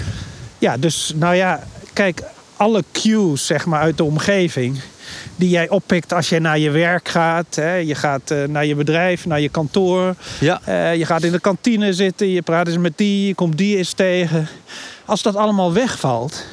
Ja, 0.60 0.78
dus 0.78 1.12
nou 1.16 1.36
ja, 1.36 1.64
kijk, 1.94 2.22
alle 2.58 2.84
cues 2.92 3.46
zeg 3.46 3.66
maar 3.66 3.80
uit 3.80 3.98
de 3.98 4.04
omgeving 4.04 4.80
die 5.36 5.50
jij 5.50 5.70
oppikt 5.70 6.14
als 6.14 6.30
je 6.30 6.40
naar 6.40 6.60
je 6.60 6.70
werk 6.70 7.10
gaat. 7.10 7.56
Hè. 7.56 7.74
Je 7.76 7.96
gaat 7.96 8.32
eh, 8.32 8.44
naar 8.44 8.66
je 8.66 8.76
bedrijf, 8.76 9.26
naar 9.26 9.40
je 9.42 9.50
kantoor. 9.50 10.16
Ja. 10.40 10.62
Eh, 10.64 10.96
je 10.96 11.06
gaat 11.06 11.24
in 11.24 11.32
de 11.32 11.40
kantine 11.40 11.94
zitten, 11.94 12.30
je 12.30 12.42
praat 12.42 12.68
eens 12.68 12.78
met 12.78 12.94
die, 12.98 13.28
je 13.28 13.36
komt 13.36 13.58
die 13.58 13.78
eens 13.78 13.94
tegen. 13.94 14.48
Als 15.06 15.22
dat 15.22 15.36
allemaal 15.36 15.74
wegvalt, 15.74 16.44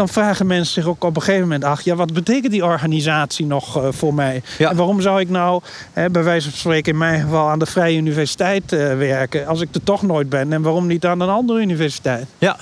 dan 0.00 0.08
vragen 0.08 0.46
mensen 0.46 0.74
zich 0.74 0.86
ook 0.86 1.04
op 1.04 1.16
een 1.16 1.22
gegeven 1.22 1.42
moment 1.42 1.64
af... 1.64 1.82
ja, 1.82 1.94
wat 1.94 2.12
betekent 2.12 2.52
die 2.52 2.64
organisatie 2.64 3.46
nog 3.46 3.76
eh, 3.76 3.88
voor 3.90 4.14
mij? 4.14 4.42
Ja. 4.58 4.70
En 4.70 4.76
waarom 4.76 5.00
zou 5.00 5.20
ik 5.20 5.28
nou, 5.28 5.62
hè, 5.92 6.10
bij 6.10 6.22
wijze 6.22 6.50
van 6.50 6.58
spreken 6.58 6.92
in 6.92 6.98
mijn 6.98 7.20
geval... 7.20 7.48
aan 7.48 7.58
de 7.58 7.66
Vrije 7.66 7.96
Universiteit 7.96 8.72
eh, 8.72 8.96
werken 8.96 9.46
als 9.46 9.60
ik 9.60 9.68
er 9.74 9.82
toch 9.82 10.02
nooit 10.02 10.28
ben? 10.28 10.52
En 10.52 10.62
waarom 10.62 10.86
niet 10.86 11.06
aan 11.06 11.20
een 11.20 11.28
andere 11.28 11.60
universiteit? 11.60 12.26
Ja. 12.38 12.56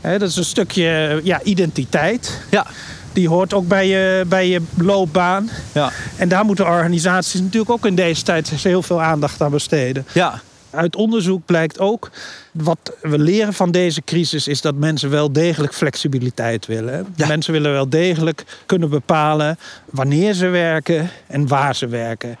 Hè, 0.00 0.18
dat 0.18 0.28
is 0.28 0.36
een 0.36 0.44
stukje 0.44 1.20
ja, 1.22 1.42
identiteit. 1.42 2.40
Ja. 2.50 2.66
Die 3.12 3.28
hoort 3.28 3.54
ook 3.54 3.68
bij 3.68 3.86
je, 3.86 4.24
bij 4.26 4.48
je 4.48 4.62
loopbaan. 4.76 5.50
Ja. 5.72 5.90
En 6.16 6.28
daar 6.28 6.44
moeten 6.44 6.66
organisaties 6.66 7.40
natuurlijk 7.40 7.70
ook 7.70 7.86
in 7.86 7.94
deze 7.94 8.22
tijd 8.22 8.50
heel 8.50 8.82
veel 8.82 9.02
aandacht 9.02 9.42
aan 9.42 9.50
besteden. 9.50 10.06
Ja. 10.12 10.40
Uit 10.70 10.96
onderzoek 10.96 11.44
blijkt 11.44 11.78
ook, 11.78 12.10
wat 12.52 12.92
we 13.02 13.18
leren 13.18 13.54
van 13.54 13.70
deze 13.70 14.02
crisis, 14.04 14.48
is 14.48 14.60
dat 14.60 14.74
mensen 14.74 15.10
wel 15.10 15.32
degelijk 15.32 15.74
flexibiliteit 15.74 16.66
willen. 16.66 17.06
Ja. 17.16 17.26
Mensen 17.26 17.52
willen 17.52 17.72
wel 17.72 17.88
degelijk 17.88 18.44
kunnen 18.66 18.90
bepalen 18.90 19.58
wanneer 19.90 20.32
ze 20.32 20.46
werken 20.46 21.10
en 21.26 21.48
waar 21.48 21.74
ze 21.74 21.86
werken. 21.86 22.38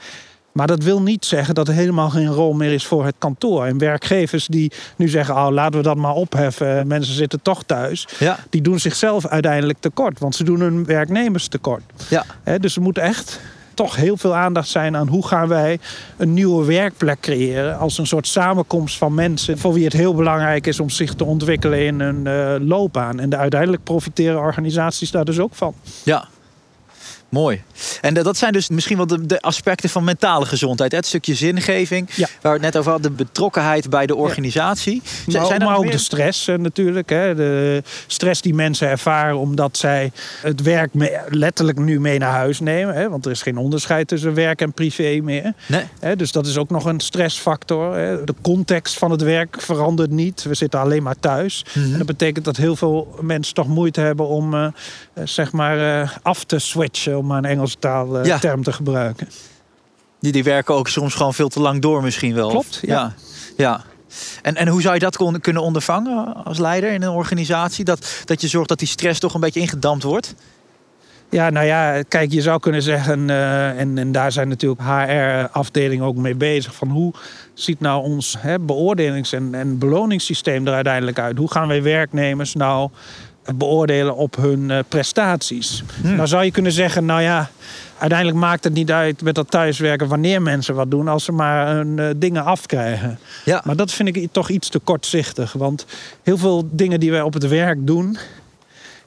Maar 0.52 0.66
dat 0.66 0.82
wil 0.82 1.02
niet 1.02 1.24
zeggen 1.24 1.54
dat 1.54 1.68
er 1.68 1.74
helemaal 1.74 2.10
geen 2.10 2.26
rol 2.26 2.52
meer 2.52 2.72
is 2.72 2.86
voor 2.86 3.04
het 3.04 3.14
kantoor. 3.18 3.64
En 3.64 3.78
werkgevers 3.78 4.46
die 4.46 4.72
nu 4.96 5.08
zeggen, 5.08 5.34
oh, 5.34 5.50
laten 5.50 5.76
we 5.76 5.82
dat 5.82 5.96
maar 5.96 6.14
opheffen, 6.14 6.86
mensen 6.86 7.14
zitten 7.14 7.42
toch 7.42 7.62
thuis. 7.62 8.08
Ja. 8.18 8.38
Die 8.50 8.62
doen 8.62 8.80
zichzelf 8.80 9.26
uiteindelijk 9.26 9.78
tekort, 9.80 10.18
want 10.18 10.34
ze 10.34 10.44
doen 10.44 10.60
hun 10.60 10.84
werknemers 10.84 11.48
tekort. 11.48 11.82
Ja. 12.08 12.24
Dus 12.58 12.76
er 12.76 12.82
moet 12.82 12.98
echt 12.98 13.40
toch 13.80 13.96
heel 13.96 14.16
veel 14.16 14.34
aandacht 14.34 14.68
zijn 14.68 14.96
aan 14.96 15.08
hoe 15.08 15.26
gaan 15.26 15.48
wij 15.48 15.78
een 16.16 16.34
nieuwe 16.34 16.64
werkplek 16.64 17.20
creëren. 17.20 17.78
Als 17.78 17.98
een 17.98 18.06
soort 18.06 18.26
samenkomst 18.26 18.98
van 18.98 19.14
mensen 19.14 19.58
voor 19.58 19.72
wie 19.72 19.84
het 19.84 19.92
heel 19.92 20.14
belangrijk 20.14 20.66
is 20.66 20.80
om 20.80 20.90
zich 20.90 21.14
te 21.14 21.24
ontwikkelen 21.24 21.86
in 21.86 22.00
hun 22.00 22.26
eh, 22.26 22.54
loopbaan. 22.68 23.20
En 23.20 23.30
de 23.30 23.36
uiteindelijk 23.36 23.82
profiteren 23.82 24.40
organisaties 24.40 25.10
daar 25.10 25.24
dus 25.24 25.38
ook 25.38 25.54
van. 25.54 25.74
Ja. 26.02 26.28
Mooi. 27.30 27.62
En 28.00 28.16
eh, 28.16 28.24
dat 28.24 28.36
zijn 28.36 28.52
dus 28.52 28.68
misschien 28.68 28.96
wel 28.96 29.06
de, 29.06 29.26
de 29.26 29.40
aspecten 29.40 29.88
van 29.90 30.04
mentale 30.04 30.46
gezondheid. 30.46 30.90
hè? 30.90 30.96
Het 30.96 31.06
stukje 31.06 31.34
zingeving, 31.34 32.08
Ja. 32.14 32.26
waar 32.40 32.52
we 32.52 32.58
het 32.58 32.60
net 32.60 32.76
over 32.76 32.90
hadden, 32.92 33.10
de 33.16 33.24
betrokkenheid 33.24 33.90
bij 33.90 34.06
de 34.06 34.14
organisatie. 34.14 35.02
Maar, 35.26 35.46
zijn 35.46 35.62
maar 35.64 35.76
ook 35.76 35.82
meer? 35.82 35.90
de 35.92 35.98
stress 35.98 36.48
eh, 36.48 36.56
natuurlijk. 36.58 37.08
Hè. 37.08 37.34
De 37.34 37.82
stress 38.06 38.40
die 38.40 38.54
mensen 38.54 38.88
ervaren 38.88 39.38
omdat 39.38 39.76
zij 39.76 40.12
het 40.42 40.62
werk 40.62 40.90
letterlijk 41.28 41.78
nu 41.78 42.00
mee 42.00 42.18
naar 42.18 42.32
huis 42.32 42.60
nemen. 42.60 42.94
Hè. 42.94 43.08
Want 43.08 43.24
er 43.24 43.30
is 43.30 43.42
geen 43.42 43.56
onderscheid 43.56 44.08
tussen 44.08 44.34
werk 44.34 44.60
en 44.60 44.72
privé 44.72 45.20
meer. 45.22 45.52
Nee. 45.66 46.16
Dus 46.16 46.32
dat 46.32 46.46
is 46.46 46.56
ook 46.56 46.70
nog 46.70 46.84
een 46.84 47.00
stressfactor. 47.00 47.94
Hè. 47.96 48.24
De 48.24 48.34
context 48.42 48.98
van 48.98 49.10
het 49.10 49.22
werk 49.22 49.56
verandert 49.62 50.10
niet. 50.10 50.42
We 50.42 50.54
zitten 50.54 50.80
alleen 50.80 51.02
maar 51.02 51.18
thuis. 51.20 51.64
Mhm. 51.74 51.92
En 51.92 51.98
dat 51.98 52.06
betekent 52.06 52.44
dat 52.44 52.56
heel 52.56 52.76
veel 52.76 53.18
mensen 53.20 53.54
toch 53.54 53.66
moeite 53.68 54.00
hebben 54.00 54.26
om 54.26 54.54
eh, 54.54 54.66
zeg 55.24 55.52
maar 55.52 56.18
af 56.22 56.44
te 56.44 56.58
switchen, 56.58 57.19
om 57.20 57.26
maar 57.26 57.38
een 57.38 57.44
Engelse 57.50 57.76
taal, 57.78 58.18
eh, 58.18 58.24
Ja. 58.24 58.38
term 58.38 58.62
te 58.62 58.72
gebruiken. 58.72 59.28
Die, 60.20 60.32
die 60.32 60.44
werken 60.44 60.74
ook 60.74 60.88
soms 60.88 61.14
gewoon 61.14 61.34
veel 61.34 61.48
te 61.48 61.60
lang 61.60 61.80
door 61.82 62.02
misschien 62.02 62.34
wel. 62.34 62.48
Klopt, 62.48 62.78
ja. 62.82 62.94
ja. 62.94 63.14
ja. 63.56 63.80
En, 64.42 64.56
en 64.56 64.68
hoe 64.68 64.80
zou 64.80 64.94
je 64.94 65.00
dat 65.00 65.16
kon- 65.16 65.40
kunnen 65.40 65.62
ondervangen 65.62 66.44
als 66.44 66.58
leider 66.58 66.92
in 66.92 67.02
een 67.02 67.10
organisatie? 67.10 67.84
Dat, 67.84 68.22
dat 68.24 68.40
je 68.40 68.48
zorgt 68.48 68.68
dat 68.68 68.78
die 68.78 68.88
stress 68.88 69.20
toch 69.20 69.34
een 69.34 69.40
beetje 69.40 69.60
ingedampt 69.60 70.02
wordt? 70.02 70.34
Ja, 71.30 71.50
nou 71.50 71.66
ja, 71.66 72.02
kijk, 72.02 72.32
je 72.32 72.40
zou 72.42 72.60
kunnen 72.60 72.82
zeggen, 72.82 73.30
eh, 73.30 73.78
en, 73.80 73.98
en 73.98 74.12
daar 74.12 74.32
zijn 74.32 74.48
natuurlijk 74.48 74.80
HR-afdelingen 74.80 76.04
ook 76.04 76.16
mee 76.16 76.34
bezig, 76.34 76.74
van 76.74 76.88
hoe 76.88 77.12
ziet 77.54 77.80
nou 77.80 78.02
ons 78.02 78.36
hè, 78.38 78.58
beoordelings- 78.60 79.32
en, 79.32 79.54
en 79.54 79.78
beloningssysteem 79.78 80.66
er 80.66 80.72
uiteindelijk 80.74 81.18
uit? 81.18 81.38
Hoe 81.38 81.50
gaan 81.50 81.68
wij 81.68 81.82
werknemers 81.82 82.54
nou 82.54 82.90
beoordelen 83.56 84.16
op 84.16 84.36
hun 84.36 84.70
eh, 84.70 84.78
prestaties? 84.88 85.82
Hmm. 86.02 86.16
Nou 86.16 86.28
zou 86.28 86.44
je 86.44 86.50
kunnen 86.50 86.72
zeggen, 86.72 87.04
nou 87.04 87.22
ja, 87.22 87.50
uiteindelijk 87.98 88.38
maakt 88.38 88.64
het 88.64 88.72
niet 88.72 88.90
uit 88.90 89.22
met 89.22 89.34
dat 89.34 89.50
thuiswerken 89.50 90.08
wanneer 90.08 90.42
mensen 90.42 90.74
wat 90.74 90.90
doen, 90.90 91.08
als 91.08 91.24
ze 91.24 91.32
maar 91.32 91.74
hun 91.74 91.98
eh, 91.98 92.06
dingen 92.16 92.44
afkrijgen. 92.44 93.18
Ja. 93.44 93.62
Maar 93.64 93.76
dat 93.76 93.92
vind 93.92 94.16
ik 94.16 94.28
toch 94.32 94.48
iets 94.48 94.68
te 94.68 94.78
kortzichtig. 94.78 95.52
Want 95.52 95.86
heel 96.22 96.38
veel 96.38 96.68
dingen 96.70 97.00
die 97.00 97.10
wij 97.10 97.22
op 97.22 97.34
het 97.34 97.48
werk 97.48 97.86
doen. 97.86 98.18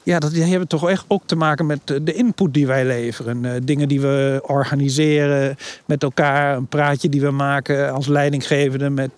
Ja, 0.04 0.20
dat 0.20 0.32
die 0.32 0.44
hebben 0.44 0.68
toch 0.68 0.90
echt 0.90 1.06
ook 1.08 1.24
te 1.26 1.36
maken 1.36 1.66
met 1.66 1.80
de 2.02 2.14
input 2.14 2.54
die 2.54 2.68
wij 2.68 2.86
leveren. 2.86 3.46
Eh, 3.46 3.52
dingen 3.64 3.88
die 3.88 4.02
we 4.02 4.44
organiseren 4.48 5.58
met 5.86 6.04
elkaar. 6.04 6.56
Een 6.56 6.68
praatje 6.68 7.10
die 7.10 7.22
we 7.22 7.32
maken 7.32 7.94
als 7.94 8.08
leidinggevende 8.08 8.90
met 8.90 9.12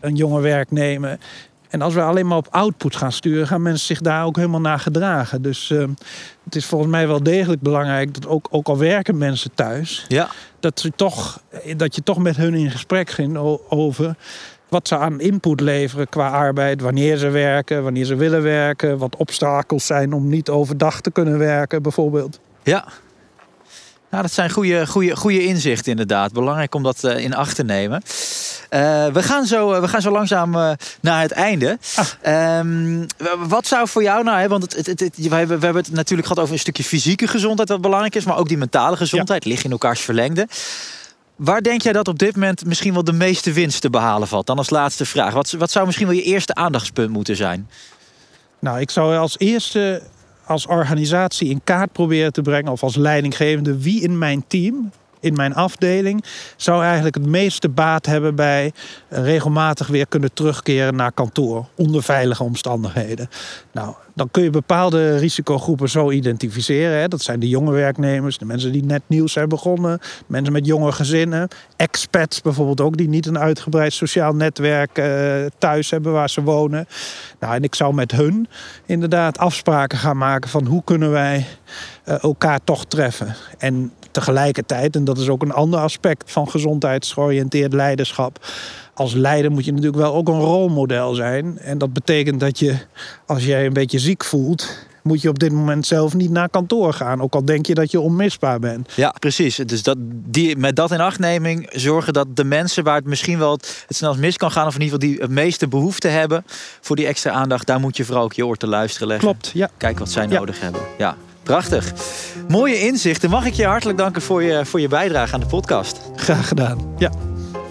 een 0.00 0.16
jonge 0.16 0.40
werknemer. 0.40 1.18
En 1.74 1.82
als 1.82 1.94
we 1.94 2.02
alleen 2.02 2.26
maar 2.26 2.36
op 2.36 2.48
output 2.50 2.96
gaan 2.96 3.12
sturen, 3.12 3.46
gaan 3.46 3.62
mensen 3.62 3.86
zich 3.86 4.00
daar 4.00 4.24
ook 4.24 4.36
helemaal 4.36 4.60
naar 4.60 4.78
gedragen. 4.78 5.42
Dus 5.42 5.70
eh, 5.70 5.84
het 6.44 6.54
is 6.56 6.66
volgens 6.66 6.90
mij 6.90 7.06
wel 7.06 7.22
degelijk 7.22 7.60
belangrijk 7.60 8.14
dat 8.14 8.26
ook, 8.26 8.46
ook 8.50 8.68
al 8.68 8.78
werken 8.78 9.18
mensen 9.18 9.50
thuis, 9.54 10.04
Ja. 10.08 10.28
dat, 10.60 10.80
ze 10.80 10.92
toch, 10.96 11.40
dat 11.76 11.94
je 11.94 12.02
toch 12.02 12.18
met 12.18 12.36
hun 12.36 12.54
in 12.54 12.70
gesprek 12.70 13.10
ging 13.10 13.36
over 13.68 14.16
wat 14.68 14.88
ze 14.88 14.96
aan 14.98 15.20
input 15.20 15.60
leveren 15.60 16.08
qua 16.08 16.28
arbeid, 16.28 16.80
wanneer 16.80 17.16
ze 17.16 17.28
werken, 17.28 17.82
wanneer 17.82 18.04
ze 18.04 18.14
willen 18.14 18.42
werken, 18.42 18.98
wat 18.98 19.16
obstakels 19.16 19.86
zijn 19.86 20.12
om 20.12 20.28
niet 20.28 20.48
overdag 20.48 21.00
te 21.00 21.10
kunnen 21.10 21.38
werken, 21.38 21.82
bijvoorbeeld. 21.82 22.40
Ja. 22.62 22.84
Nou, 24.14 24.26
dat 24.26 24.34
zijn 24.34 24.50
goede, 24.50 24.86
goede, 24.86 25.16
goede 25.16 25.44
inzichten 25.44 25.90
inderdaad. 25.90 26.32
Belangrijk 26.32 26.74
om 26.74 26.82
dat 26.82 27.04
eh, 27.04 27.18
in 27.18 27.34
acht 27.34 27.54
te 27.56 27.64
nemen. 27.64 28.02
Eh, 28.68 29.06
we, 29.06 29.22
gaan 29.22 29.46
zo, 29.46 29.72
eh, 29.72 29.80
we 29.80 29.88
gaan 29.88 30.00
zo 30.00 30.10
langzaam 30.10 30.50
naar 31.00 31.20
het 31.22 31.30
einde. 31.30 31.78
Ah. 31.94 32.06
Ehm, 32.58 33.06
wat 33.38 33.66
zou 33.66 33.88
voor 33.88 34.02
jou 34.02 34.24
nou, 34.24 34.38
hè, 34.38 34.48
want 34.48 34.62
het, 34.62 34.76
het, 34.76 34.86
het, 34.86 35.00
het- 35.00 35.28
we, 35.28 35.34
hebben, 35.34 35.58
we 35.58 35.64
hebben 35.64 35.82
het 35.82 35.92
natuurlijk 35.92 36.28
gehad 36.28 36.42
over 36.42 36.54
een 36.54 36.60
stukje 36.60 36.84
fysieke 36.84 37.26
gezondheid 37.26 37.68
wat 37.68 37.80
belangrijk 37.80 38.14
is, 38.14 38.24
maar 38.24 38.36
ook 38.36 38.48
die 38.48 38.58
mentale 38.58 38.96
gezondheid 38.96 39.44
ligt 39.44 39.64
in 39.64 39.70
elkaars 39.70 40.00
verlengde. 40.00 40.48
Waar 41.36 41.62
denk 41.62 41.82
jij 41.82 41.92
dat 41.92 42.08
op 42.08 42.18
dit 42.18 42.34
moment 42.34 42.64
misschien 42.64 42.92
wel 42.92 43.04
de 43.04 43.12
meeste 43.12 43.52
winst 43.52 43.80
te 43.80 43.90
behalen 43.90 44.28
valt? 44.28 44.46
Dan 44.46 44.58
als 44.58 44.70
laatste 44.70 45.04
vraag. 45.04 45.32
Wat, 45.32 45.50
wat 45.50 45.70
zou 45.70 45.86
misschien 45.86 46.06
wel 46.06 46.16
je 46.16 46.22
eerste 46.22 46.54
aandachtspunt 46.54 47.10
moeten 47.10 47.36
zijn? 47.36 47.68
Nou, 48.58 48.80
ik 48.80 48.90
zou 48.90 49.16
als 49.16 49.38
eerste 49.38 50.02
als 50.46 50.66
organisatie 50.66 51.48
in 51.48 51.60
kaart 51.64 51.92
proberen 51.92 52.32
te 52.32 52.42
brengen, 52.42 52.72
of 52.72 52.82
als 52.82 52.96
leidinggevende, 52.96 53.78
wie 53.78 54.02
in 54.02 54.18
mijn 54.18 54.44
team 54.46 54.90
in 55.24 55.34
mijn 55.34 55.54
afdeling 55.54 56.24
zou 56.56 56.82
eigenlijk 56.82 57.14
het 57.14 57.26
meeste 57.26 57.68
baat 57.68 58.06
hebben 58.06 58.34
bij 58.34 58.72
regelmatig 59.08 59.86
weer 59.86 60.06
kunnen 60.06 60.32
terugkeren 60.32 60.96
naar 60.96 61.12
kantoor 61.12 61.66
onder 61.76 62.02
veilige 62.02 62.42
omstandigheden. 62.42 63.28
Nou, 63.72 63.94
dan 64.14 64.30
kun 64.30 64.42
je 64.42 64.50
bepaalde 64.50 65.16
risicogroepen 65.16 65.88
zo 65.88 66.10
identificeren. 66.10 66.98
Hè. 66.98 67.08
Dat 67.08 67.22
zijn 67.22 67.40
de 67.40 67.48
jonge 67.48 67.72
werknemers, 67.72 68.38
de 68.38 68.44
mensen 68.44 68.72
die 68.72 68.84
net 68.84 69.02
nieuw 69.06 69.26
zijn 69.26 69.48
begonnen, 69.48 69.98
mensen 70.26 70.52
met 70.52 70.66
jonge 70.66 70.92
gezinnen, 70.92 71.48
expats 71.76 72.40
bijvoorbeeld 72.40 72.80
ook, 72.80 72.96
die 72.96 73.08
niet 73.08 73.26
een 73.26 73.38
uitgebreid 73.38 73.92
sociaal 73.92 74.34
netwerk 74.34 74.98
uh, 74.98 75.06
thuis 75.58 75.90
hebben 75.90 76.12
waar 76.12 76.30
ze 76.30 76.42
wonen. 76.42 76.86
Nou, 77.40 77.54
en 77.54 77.62
ik 77.62 77.74
zou 77.74 77.94
met 77.94 78.10
hun 78.10 78.48
inderdaad 78.86 79.38
afspraken 79.38 79.98
gaan 79.98 80.16
maken 80.16 80.50
van 80.50 80.66
hoe 80.66 80.84
kunnen 80.84 81.10
wij 81.10 81.46
uh, 82.08 82.22
elkaar 82.22 82.60
toch 82.64 82.84
treffen. 82.84 83.34
En 83.58 83.92
tegelijkertijd, 84.14 84.96
en 84.96 85.04
dat 85.04 85.18
is 85.18 85.28
ook 85.28 85.42
een 85.42 85.52
ander 85.52 85.80
aspect 85.80 86.32
van 86.32 86.50
gezondheidsgeoriënteerd 86.50 87.72
leiderschap 87.72 88.38
als 88.94 89.12
leider 89.12 89.50
moet 89.50 89.64
je 89.64 89.72
natuurlijk 89.72 90.02
wel 90.02 90.14
ook 90.14 90.28
een 90.28 90.40
rolmodel 90.40 91.14
zijn. 91.14 91.58
En 91.58 91.78
dat 91.78 91.92
betekent 91.92 92.40
dat 92.40 92.58
je, 92.58 92.76
als 93.26 93.44
jij 93.44 93.66
een 93.66 93.72
beetje 93.72 93.98
ziek 93.98 94.24
voelt, 94.24 94.86
moet 95.02 95.22
je 95.22 95.28
op 95.28 95.38
dit 95.38 95.52
moment 95.52 95.86
zelf 95.86 96.14
niet 96.14 96.30
naar 96.30 96.48
kantoor 96.48 96.92
gaan. 96.92 97.20
Ook 97.20 97.34
al 97.34 97.44
denk 97.44 97.66
je 97.66 97.74
dat 97.74 97.90
je 97.90 98.00
onmisbaar 98.00 98.58
bent. 98.58 98.92
Ja, 98.96 99.14
precies. 99.18 99.56
Dus 99.56 99.82
dat, 99.82 99.96
die, 100.24 100.56
met 100.56 100.76
dat 100.76 100.90
in 100.90 101.00
achtneming 101.00 101.68
zorgen 101.72 102.12
dat 102.12 102.36
de 102.36 102.44
mensen 102.44 102.84
waar 102.84 102.96
het 102.96 103.06
misschien 103.06 103.38
wel 103.38 103.52
het, 103.52 103.84
snelst 103.88 104.20
mis 104.20 104.36
kan 104.36 104.50
gaan... 104.50 104.66
of 104.66 104.74
in 104.74 104.80
ieder 104.80 104.98
geval 104.98 105.14
die 105.14 105.22
het 105.22 105.30
meeste 105.30 105.68
behoefte 105.68 106.08
hebben 106.08 106.44
voor 106.80 106.96
die 106.96 107.06
extra 107.06 107.30
aandacht... 107.30 107.66
daar 107.66 107.80
moet 107.80 107.96
je 107.96 108.04
vooral 108.04 108.24
ook 108.24 108.32
je 108.32 108.46
oor 108.46 108.56
te 108.56 108.66
luisteren 108.66 109.08
leggen. 109.08 109.28
Klopt, 109.28 109.50
ja. 109.54 109.70
Kijk 109.76 109.98
wat 109.98 110.10
zij 110.10 110.26
nodig 110.26 110.60
hebben. 110.60 110.80
Ja, 110.98 111.16
prachtig. 111.44 111.92
Mooie 112.48 112.80
inzichten. 112.80 113.30
Mag 113.30 113.46
ik 113.46 113.54
je 113.54 113.66
hartelijk 113.66 113.98
danken 113.98 114.22
voor 114.22 114.42
je, 114.42 114.64
voor 114.64 114.80
je 114.80 114.88
bijdrage 114.88 115.34
aan 115.34 115.40
de 115.40 115.46
podcast. 115.46 116.00
Graag 116.16 116.48
gedaan, 116.48 116.94
ja. 116.98 117.10